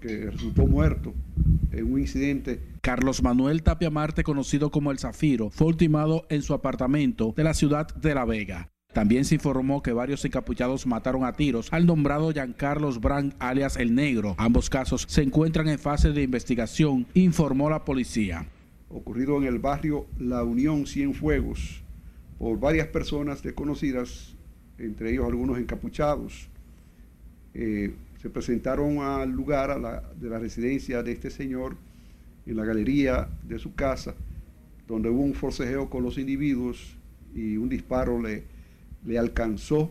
[0.00, 1.14] que resultó muerto
[1.70, 2.60] en un incidente.
[2.80, 7.54] Carlos Manuel Tapia Marte, conocido como El Zafiro, fue ultimado en su apartamento de la
[7.54, 8.72] ciudad de La Vega.
[8.96, 13.94] También se informó que varios encapuchados mataron a tiros al nombrado Giancarlos Brand alias El
[13.94, 14.34] Negro.
[14.38, 18.46] Ambos casos se encuentran en fase de investigación, informó la policía.
[18.88, 21.82] Ocurrido en el barrio La Unión Cienfuegos
[22.38, 24.34] por varias personas desconocidas,
[24.78, 26.48] entre ellos algunos encapuchados.
[27.52, 27.92] Eh,
[28.22, 29.78] se presentaron al lugar
[30.18, 31.76] de la residencia de este señor
[32.46, 34.14] en la galería de su casa,
[34.88, 36.96] donde hubo un forcejeo con los individuos
[37.34, 38.55] y un disparo le
[39.06, 39.90] le alcanzó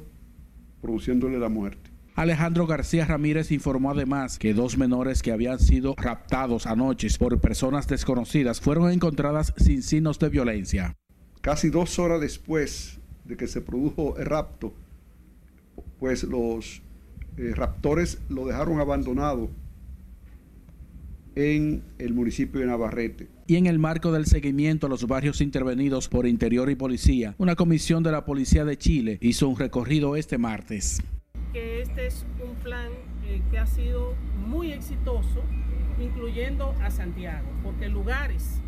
[0.82, 1.90] produciéndole la muerte.
[2.16, 7.88] Alejandro García Ramírez informó además que dos menores que habían sido raptados anoche por personas
[7.88, 10.96] desconocidas fueron encontradas sin signos de violencia.
[11.42, 14.74] Casi dos horas después de que se produjo el rapto,
[16.00, 16.82] pues los
[17.38, 19.50] eh, raptores lo dejaron abandonado
[21.36, 23.28] en el municipio de Navarrete.
[23.48, 27.56] Y en el marco del seguimiento a los barrios intervenidos por Interior y Policía, una
[27.56, 31.02] comisión de la Policía de Chile hizo un recorrido este martes.
[31.54, 32.92] Que este es un plan
[33.28, 34.16] eh, que ha sido
[34.48, 35.44] muy exitoso,
[36.00, 38.62] incluyendo a Santiago, porque lugares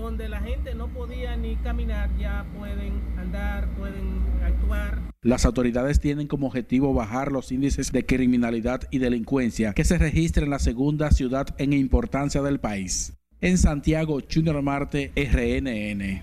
[0.00, 5.00] donde la gente no podía ni caminar ya pueden andar, pueden actuar.
[5.22, 10.44] Las autoridades tienen como objetivo bajar los índices de criminalidad y delincuencia que se registran
[10.44, 13.14] en la segunda ciudad en importancia del país.
[13.40, 16.22] En Santiago, Junior Marte, RNN.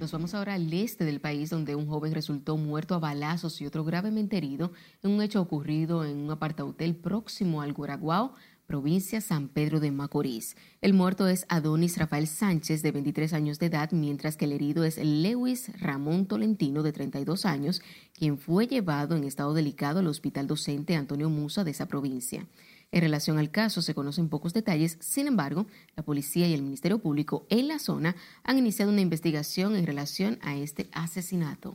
[0.00, 3.66] Nos vamos ahora al este del país, donde un joven resultó muerto a balazos y
[3.66, 8.34] otro gravemente herido en un hecho ocurrido en un apartahotel próximo al Guaraguao,
[8.68, 10.54] provincia San Pedro de Macorís.
[10.82, 14.84] El muerto es Adonis Rafael Sánchez, de 23 años de edad, mientras que el herido
[14.84, 17.80] es Lewis Ramón Tolentino, de 32 años,
[18.12, 22.46] quien fue llevado en estado delicado al Hospital Docente Antonio Musa de esa provincia.
[22.92, 25.66] En relación al caso se conocen pocos detalles, sin embargo,
[25.96, 30.38] la policía y el Ministerio Público en la zona han iniciado una investigación en relación
[30.42, 31.74] a este asesinato.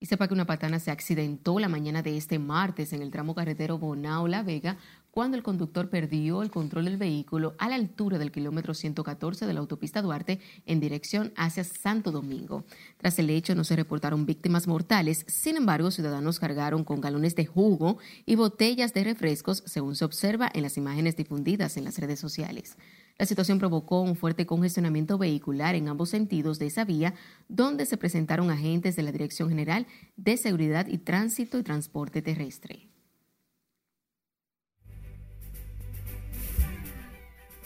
[0.00, 3.34] Y sepa que una patana se accidentó la mañana de este martes en el tramo
[3.34, 4.76] carretero Bonao-La Vega
[5.10, 9.52] cuando el conductor perdió el control del vehículo a la altura del kilómetro 114 de
[9.52, 12.64] la autopista Duarte en dirección hacia Santo Domingo.
[12.98, 17.46] Tras el hecho no se reportaron víctimas mortales, sin embargo ciudadanos cargaron con galones de
[17.46, 22.20] jugo y botellas de refrescos según se observa en las imágenes difundidas en las redes
[22.20, 22.76] sociales.
[23.18, 27.14] La situación provocó un fuerte congestionamiento vehicular en ambos sentidos de esa vía,
[27.48, 32.88] donde se presentaron agentes de la Dirección General de Seguridad y Tránsito y Transporte Terrestre.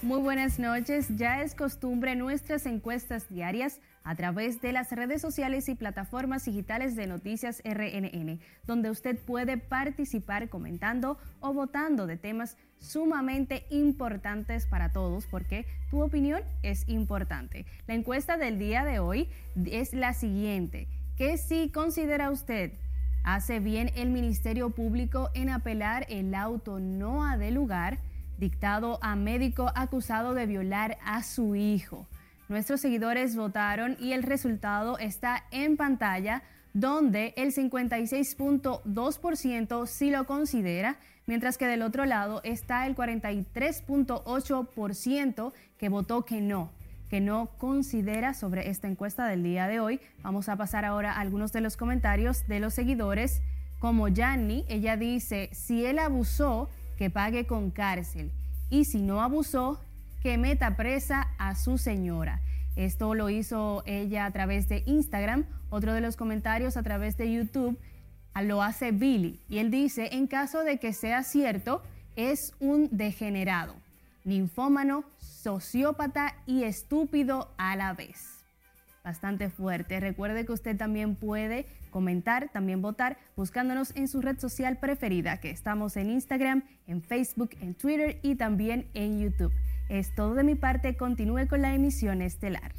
[0.00, 1.08] Muy buenas noches.
[1.16, 6.96] Ya es costumbre nuestras encuestas diarias a través de las redes sociales y plataformas digitales
[6.96, 14.92] de Noticias RNN, donde usted puede participar comentando o votando de temas sumamente importantes para
[14.92, 17.66] todos, porque tu opinión es importante.
[17.86, 19.28] La encuesta del día de hoy
[19.66, 20.88] es la siguiente.
[21.16, 22.72] ¿Qué si considera usted
[23.22, 27.98] hace bien el Ministerio Público en apelar el auto no a de lugar?
[28.42, 32.08] dictado a médico acusado de violar a su hijo.
[32.52, 36.42] Nuestros seguidores votaron y el resultado está en pantalla
[36.74, 45.88] donde el 56.2% sí lo considera, mientras que del otro lado está el 43.8% que
[45.88, 46.70] votó que no,
[47.08, 49.98] que no considera sobre esta encuesta del día de hoy.
[50.22, 53.40] Vamos a pasar ahora a algunos de los comentarios de los seguidores,
[53.78, 58.30] como Yanni, ella dice, si él abusó, que pague con cárcel
[58.68, 59.80] y si no abusó,
[60.22, 62.40] que meta presa a su señora.
[62.76, 65.44] Esto lo hizo ella a través de Instagram.
[65.68, 67.78] Otro de los comentarios a través de YouTube
[68.40, 69.40] lo hace Billy.
[69.48, 71.82] Y él dice, en caso de que sea cierto,
[72.16, 73.74] es un degenerado,
[74.24, 78.42] ninfómano, sociópata y estúpido a la vez
[79.04, 79.98] bastante fuerte.
[80.00, 85.50] Recuerde que usted también puede comentar, también votar, buscándonos en su red social preferida, que
[85.50, 89.52] estamos en Instagram, en Facebook, en Twitter y también en YouTube.
[89.88, 92.72] Es todo de mi parte, continúe con la emisión estelar.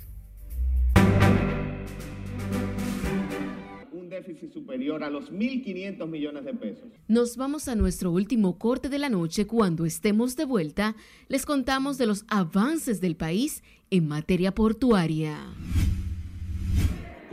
[3.91, 6.91] Un déficit superior a los 1.500 millones de pesos.
[7.07, 9.45] Nos vamos a nuestro último corte de la noche.
[9.45, 10.95] Cuando estemos de vuelta,
[11.27, 15.37] les contamos de los avances del país en materia portuaria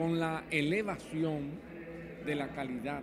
[0.01, 1.51] con la elevación
[2.25, 3.03] de la calidad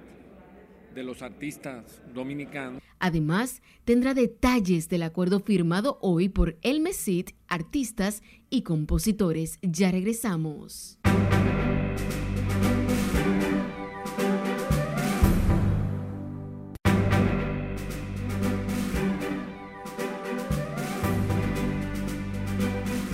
[0.97, 2.81] de los artistas dominicanos.
[2.97, 9.59] Además, tendrá detalles del acuerdo firmado hoy por El Mesit, artistas y compositores.
[9.61, 10.97] Ya regresamos.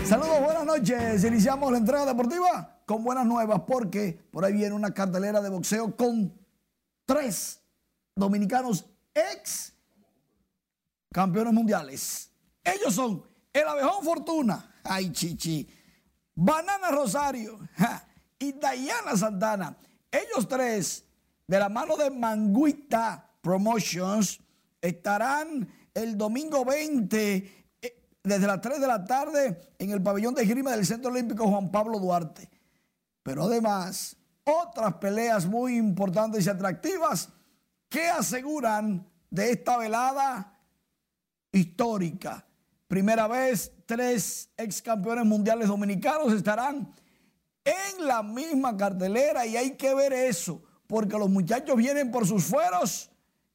[0.06, 1.26] Saludos, buenas noches.
[1.26, 5.98] Iniciamos la entrega deportiva con buenas nuevas porque por ahí viene una cartelera de boxeo
[5.98, 6.34] con
[7.06, 7.63] tres
[8.16, 9.74] dominicanos ex
[11.12, 12.32] campeones mundiales.
[12.64, 15.68] Ellos son el Abejón Fortuna, ay chichi,
[16.36, 17.60] Banana Rosario
[18.40, 19.78] y Dayana Santana.
[20.12, 21.06] Ellos tres,
[21.48, 24.40] de la mano de Manguita Promotions,
[24.82, 27.64] estarán el domingo 20
[28.24, 31.70] desde las 3 de la tarde en el pabellón de grima del Centro Olímpico Juan
[31.72, 32.50] Pablo Duarte.
[33.22, 37.30] Pero además, otras peleas muy importantes y atractivas
[37.94, 40.60] que aseguran de esta velada
[41.52, 42.44] histórica.
[42.88, 46.92] Primera vez, tres ex campeones mundiales dominicanos estarán
[47.64, 52.44] en la misma cartelera y hay que ver eso, porque los muchachos vienen por sus
[52.44, 53.12] fueros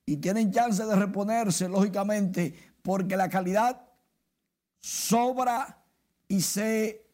[0.07, 3.89] y tienen chance de reponerse, lógicamente, porque la calidad
[4.79, 5.85] sobra
[6.29, 7.05] y se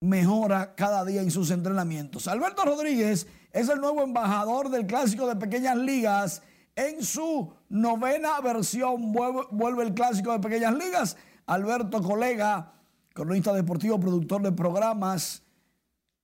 [0.00, 2.26] mejora cada día en sus entrenamientos.
[2.26, 6.42] Alberto Rodríguez es el nuevo embajador del clásico de pequeñas ligas.
[6.74, 11.16] En su novena versión vuelve, el clásico de pequeñas ligas.
[11.46, 12.74] Alberto, colega,
[13.14, 15.42] cronista deportivo, productor de programas,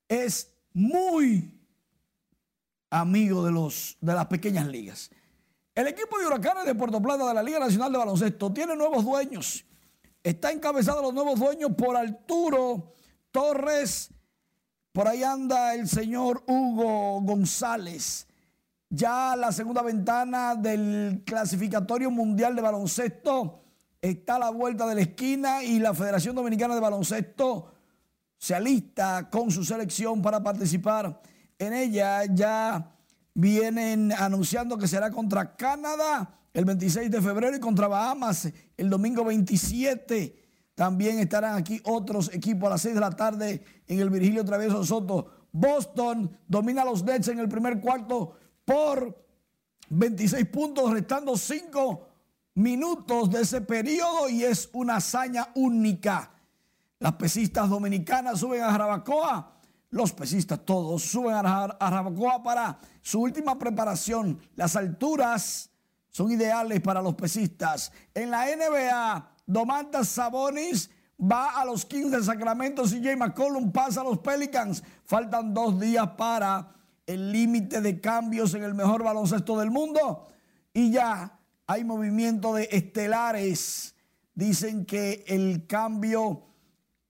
[0.09, 1.59] es muy
[2.91, 5.11] amigo de, los, de las pequeñas ligas.
[5.74, 9.07] El equipo de Huracanes de Puerto Plata de la Liga Nacional de Baloncesto tiene nuevos
[9.07, 9.64] dueños.
[10.22, 12.93] Está encabezado los nuevos dueños por Arturo
[13.30, 14.11] Torres.
[14.93, 18.26] Por ahí anda el señor Hugo González.
[18.90, 23.62] Ya la segunda ventana del clasificatorio mundial de baloncesto
[24.03, 27.72] está a la vuelta de la esquina y la Federación Dominicana de Baloncesto
[28.36, 31.22] se alista con su selección para participar
[31.59, 32.26] en ella.
[32.26, 32.95] Ya
[33.32, 39.24] vienen anunciando que será contra Canadá el 26 de febrero y contra Bahamas el domingo
[39.24, 40.41] 27.
[40.74, 44.84] También estarán aquí otros equipos a las 6 de la tarde en el Virgilio Travieso
[44.84, 45.48] Soto.
[45.52, 49.22] Boston domina a los Nets en el primer cuarto por
[49.90, 52.08] 26 puntos, restando 5
[52.54, 56.30] minutos de ese periodo y es una hazaña única.
[56.98, 59.58] Las pesistas dominicanas suben a Jarabacoa,
[59.90, 64.40] los pesistas todos suben a Jarabacoa para su última preparación.
[64.56, 65.68] Las alturas
[66.08, 67.92] son ideales para los pesistas.
[68.14, 70.90] En la NBA, Domantas Sabonis
[71.20, 74.82] va a los Kings de Sacramento, CJ McCollum pasa a los Pelicans.
[75.05, 76.74] Faltan dos días para
[77.07, 80.26] el límite de cambios en el mejor baloncesto del mundo
[80.72, 83.94] y ya hay movimiento de estelares.
[84.34, 86.46] Dicen que el cambio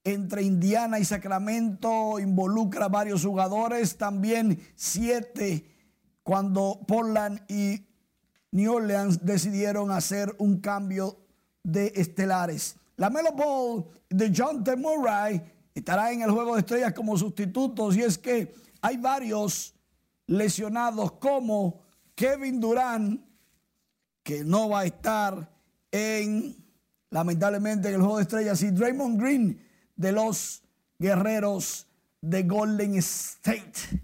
[0.03, 5.70] entre Indiana y Sacramento involucra varios jugadores, también siete
[6.24, 7.86] cuando Portland y
[8.51, 11.22] New Orleans decidieron hacer un cambio
[11.62, 12.76] de estelares.
[12.96, 14.76] La Melo Ball de John T.
[14.76, 15.42] Murray
[15.74, 19.74] estará en el juego de estrellas como sustitutos y es que hay varios
[20.26, 21.80] lesionados como
[22.14, 23.20] Kevin Durant,
[24.22, 25.50] que no va a estar
[25.90, 26.56] en,
[27.10, 29.60] lamentablemente, en el juego de estrellas, y Draymond Green
[29.96, 30.62] de los
[30.98, 31.86] guerreros
[32.20, 34.00] de Golden State.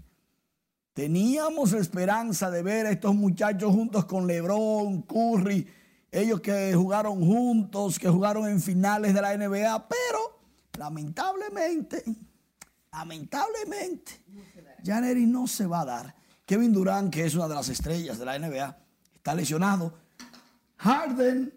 [0.93, 5.65] Teníamos esperanza de ver a estos muchachos juntos con LeBron, Curry,
[6.11, 10.39] ellos que jugaron juntos, que jugaron en finales de la NBA, pero
[10.77, 12.03] lamentablemente,
[12.91, 14.23] lamentablemente,
[14.83, 16.15] Janeri no se va a dar.
[16.45, 18.77] Kevin Durant, que es una de las estrellas de la NBA,
[19.13, 19.93] está lesionado.
[20.77, 21.53] Harden,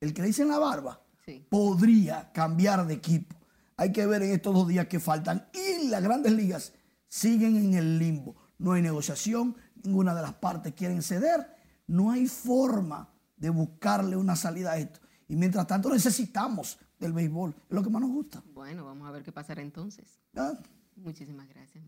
[0.00, 1.02] el que le dicen la barba,
[1.50, 3.36] podría cambiar de equipo.
[3.76, 5.48] Hay que ver en estos dos días que faltan.
[5.52, 6.72] Y las grandes ligas
[7.08, 8.36] siguen en el limbo.
[8.58, 11.54] No hay negociación, ninguna de las partes quieren ceder.
[11.86, 13.11] No hay forma
[13.42, 15.00] de buscarle una salida a esto.
[15.28, 17.52] Y mientras tanto necesitamos del béisbol.
[17.68, 18.40] Es lo que más nos gusta.
[18.54, 20.20] Bueno, vamos a ver qué pasará entonces.
[20.36, 20.52] Ah.
[20.94, 21.84] Muchísimas gracias.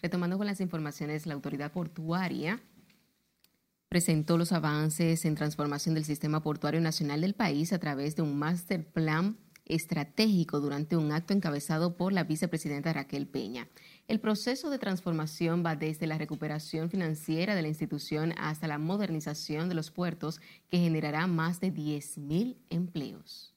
[0.00, 2.62] Retomando con las informaciones, la autoridad portuaria
[3.90, 8.38] presentó los avances en transformación del sistema portuario nacional del país a través de un
[8.38, 9.36] master plan
[9.66, 13.68] estratégico durante un acto encabezado por la vicepresidenta Raquel Peña.
[14.10, 19.68] El proceso de transformación va desde la recuperación financiera de la institución hasta la modernización
[19.68, 23.54] de los puertos, que generará más de 10.000 empleos.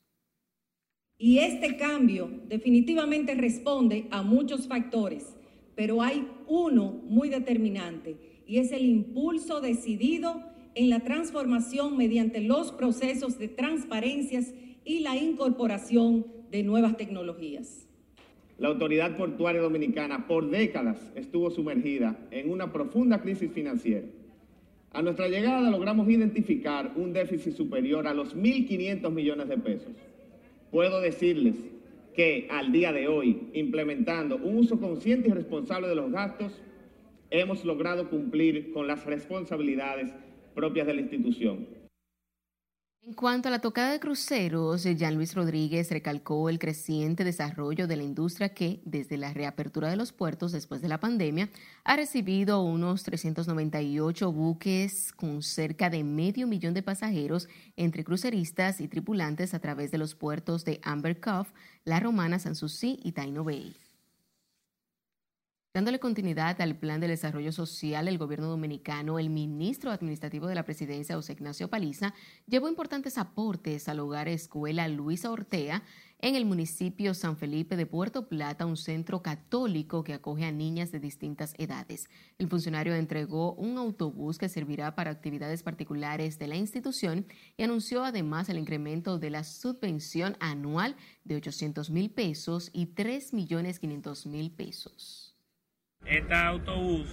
[1.18, 5.36] Y este cambio definitivamente responde a muchos factores,
[5.74, 10.39] pero hay uno muy determinante y es el impulso decidido
[10.76, 14.54] en la transformación mediante los procesos de transparencias
[14.86, 17.82] y la incorporación de nuevas tecnologías.
[18.58, 24.06] La Autoridad Portuaria Dominicana por décadas estuvo sumergida en una profunda crisis financiera.
[24.91, 29.93] A nuestra llegada logramos identificar un déficit superior a los 1.500 millones de pesos.
[30.72, 31.56] Puedo decirles
[32.16, 36.62] que al día de hoy, implementando un uso consciente y responsable de los gastos,
[37.32, 40.14] hemos logrado cumplir con las responsabilidades
[40.54, 41.66] propias de la institución.
[43.06, 47.97] En cuanto a la tocada de cruceros, Jean Luis Rodríguez recalcó el creciente desarrollo de
[47.97, 51.49] la industria que, desde la reapertura de los puertos después de la pandemia,
[51.84, 58.88] ha recibido unos 398 buques con cerca de medio millón de pasajeros entre cruceristas y
[58.88, 61.49] tripulantes a través de los puertos de Amber Cove,
[61.84, 63.82] La Romana, Sanssouci y Taino Bay.
[65.76, 70.65] Dándole continuidad al plan de desarrollo social del gobierno dominicano, el ministro administrativo de la
[70.65, 72.13] presidencia, José Ignacio Paliza,
[72.45, 75.82] llevó importantes aportes al hogar escuela Luisa Ortea
[76.19, 80.91] en el municipio San Felipe de Puerto Plata, un centro católico que acoge a niñas
[80.91, 82.07] de distintas edades.
[82.38, 87.26] El funcionario entregó un autobús que servirá para actividades particulares de la institución
[87.57, 93.34] y anunció además el incremento de la subvención anual de 800 mil pesos y 3
[93.34, 95.32] millones 500 mil pesos.
[96.06, 97.08] Este autobús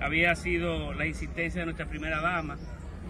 [0.00, 2.58] había sido la insistencia de nuestra primera dama,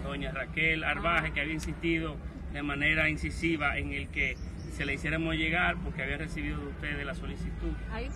[0.05, 2.17] doña Raquel Arbaje, que había insistido
[2.53, 4.37] de manera incisiva en el que
[4.73, 7.73] se le hiciéramos llegar porque había recibido de ustedes la solicitud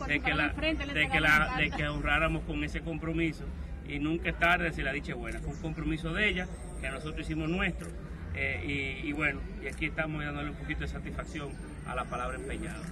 [0.07, 3.45] de que, la, de, que la, de que honráramos con ese compromiso
[3.89, 5.41] y nunca es tarde si la dicha buena.
[5.41, 6.47] Fue un compromiso de ella
[6.81, 7.89] que nosotros hicimos nuestro
[8.35, 11.51] eh, y, y bueno, y aquí estamos dándole un poquito de satisfacción
[11.87, 12.85] a la palabra empeñada.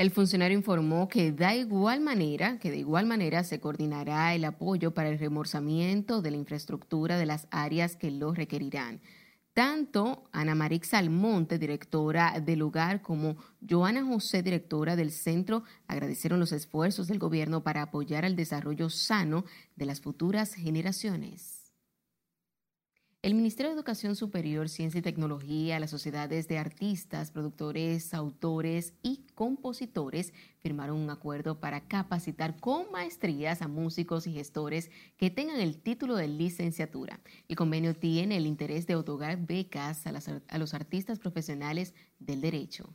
[0.00, 4.94] El funcionario informó que da igual manera, que de igual manera se coordinará el apoyo
[4.94, 9.02] para el remozamiento de la infraestructura de las áreas que lo requerirán.
[9.52, 13.36] Tanto Ana Marix Almonte, directora del lugar, como
[13.68, 19.44] Joana José, directora del centro, agradecieron los esfuerzos del gobierno para apoyar el desarrollo sano
[19.76, 21.59] de las futuras generaciones.
[23.22, 29.26] El Ministerio de Educación Superior, Ciencia y Tecnología, las sociedades de artistas, productores, autores y
[29.34, 35.76] compositores firmaron un acuerdo para capacitar con maestrías a músicos y gestores que tengan el
[35.76, 37.20] título de licenciatura.
[37.46, 42.88] El convenio tiene el interés de otorgar becas a, los artistas profesionales del derecho.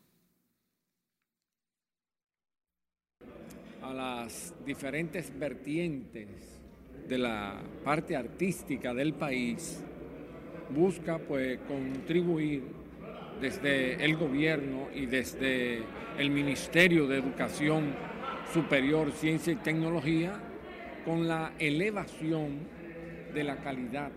[3.83, 6.29] A las diferentes vertientes
[7.07, 9.83] de la parte artística del país
[10.69, 12.63] busca pues contribuir
[13.41, 15.83] desde el gobierno y desde
[16.17, 17.93] el Ministerio de Educación
[18.53, 20.33] Superior, Ciencia y Tecnología
[21.03, 22.59] con la elevación
[23.33, 24.11] de la calidad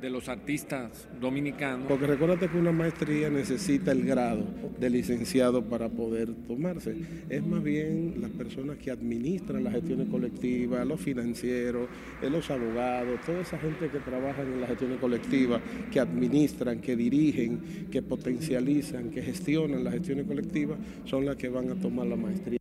[0.00, 1.86] de los artistas dominicanos.
[1.88, 4.44] Porque recuérdate que una maestría necesita el grado
[4.78, 6.96] de licenciado para poder tomarse.
[7.28, 11.88] Es más bien las personas que administran las gestiones colectivas, los financieros,
[12.22, 15.60] eh, los abogados, toda esa gente que trabaja en las gestiones colectivas,
[15.92, 21.70] que administran, que dirigen, que potencializan, que gestionan las gestiones colectivas, son las que van
[21.70, 22.58] a tomar la maestría.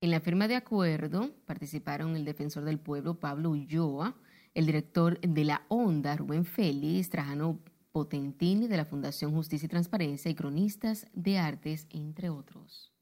[0.00, 4.14] En la firma de acuerdo participaron el defensor del pueblo Pablo Ulloa,
[4.58, 7.60] el director de la ONDA, Rubén Félix, Trajano
[7.92, 12.92] Potentini de la Fundación Justicia y Transparencia y cronistas de artes, entre otros.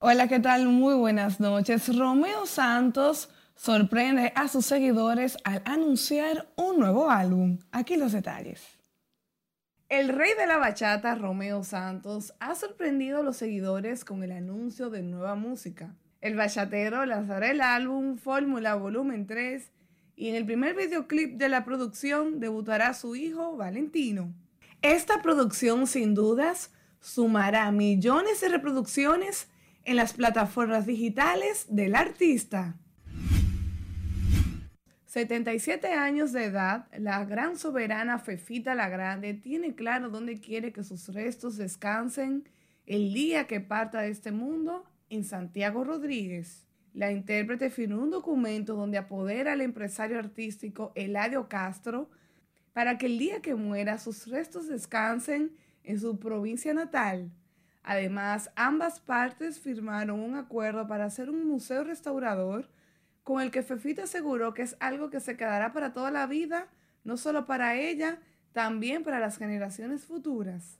[0.00, 0.66] Hola, ¿qué tal?
[0.66, 1.96] Muy buenas noches.
[1.96, 7.58] Romeo Santos sorprende a sus seguidores al anunciar un nuevo álbum.
[7.70, 8.79] Aquí los detalles.
[9.90, 14.88] El rey de la bachata, Romeo Santos, ha sorprendido a los seguidores con el anuncio
[14.88, 15.96] de nueva música.
[16.20, 19.68] El bachatero lanzará el álbum Fórmula Volumen 3
[20.14, 24.32] y en el primer videoclip de la producción debutará su hijo Valentino.
[24.80, 26.70] Esta producción sin dudas
[27.00, 29.48] sumará millones de reproducciones
[29.82, 32.76] en las plataformas digitales del artista.
[35.10, 40.84] 77 años de edad, la gran soberana Fefita la Grande tiene claro dónde quiere que
[40.84, 42.48] sus restos descansen
[42.86, 46.64] el día que parta de este mundo en Santiago Rodríguez.
[46.94, 52.08] La intérprete firmó un documento donde apodera al empresario artístico Eladio Castro
[52.72, 55.50] para que el día que muera sus restos descansen
[55.82, 57.32] en su provincia natal.
[57.82, 62.68] Además, ambas partes firmaron un acuerdo para hacer un museo restaurador
[63.22, 66.68] con el que Fefita aseguró que es algo que se quedará para toda la vida,
[67.04, 68.18] no solo para ella,
[68.52, 70.78] también para las generaciones futuras.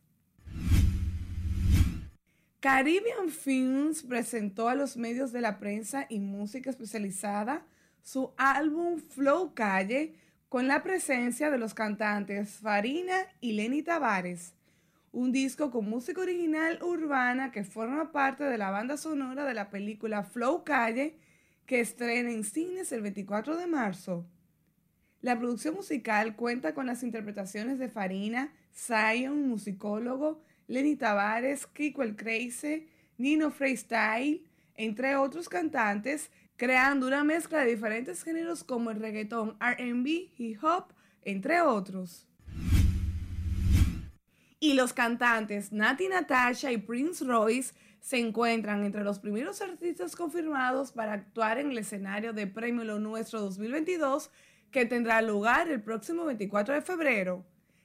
[2.60, 7.64] Caribbean Films presentó a los medios de la prensa y música especializada
[8.02, 10.14] su álbum Flow Calle
[10.50, 14.52] con la presencia de los cantantes Farina y Lenny Tavares,
[15.12, 19.70] un disco con música original urbana que forma parte de la banda sonora de la
[19.70, 21.16] película Flow Calle
[21.70, 24.26] que estrena en cines el 24 de marzo.
[25.20, 32.16] La producción musical cuenta con las interpretaciones de Farina, Zion, musicólogo, Lenny Tavares, Kiko el
[32.16, 34.42] Crazy, Nino Freestyle,
[34.74, 40.92] entre otros cantantes, creando una mezcla de diferentes géneros como el reggaetón, RB, hip hop,
[41.22, 42.26] entre otros.
[44.58, 50.92] Y los cantantes Nati Natasha y Prince Royce se encuentran entre los primeros artistas confirmados
[50.92, 54.30] para actuar en el escenario de Premio Lo Nuestro 2022
[54.70, 57.44] que tendrá lugar el próximo 24 de febrero.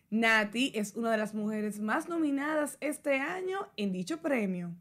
[0.09, 4.72] Nati es una de las mujeres más nominadas este año en dicho premio.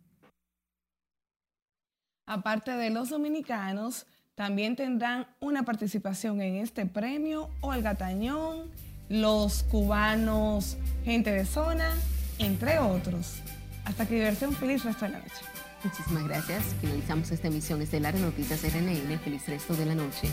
[2.27, 8.71] Aparte de los dominicanos, también tendrán una participación en este premio Olga Tañón,
[9.09, 11.95] los cubanos, gente de zona,
[12.39, 13.43] entre otros.
[13.85, 15.45] Hasta que diversión un feliz resto de la noche.
[15.83, 16.63] Muchísimas gracias.
[16.81, 19.19] Finalizamos esta emisión estelar de Noticias RNN.
[19.19, 20.29] Feliz resto de la noche.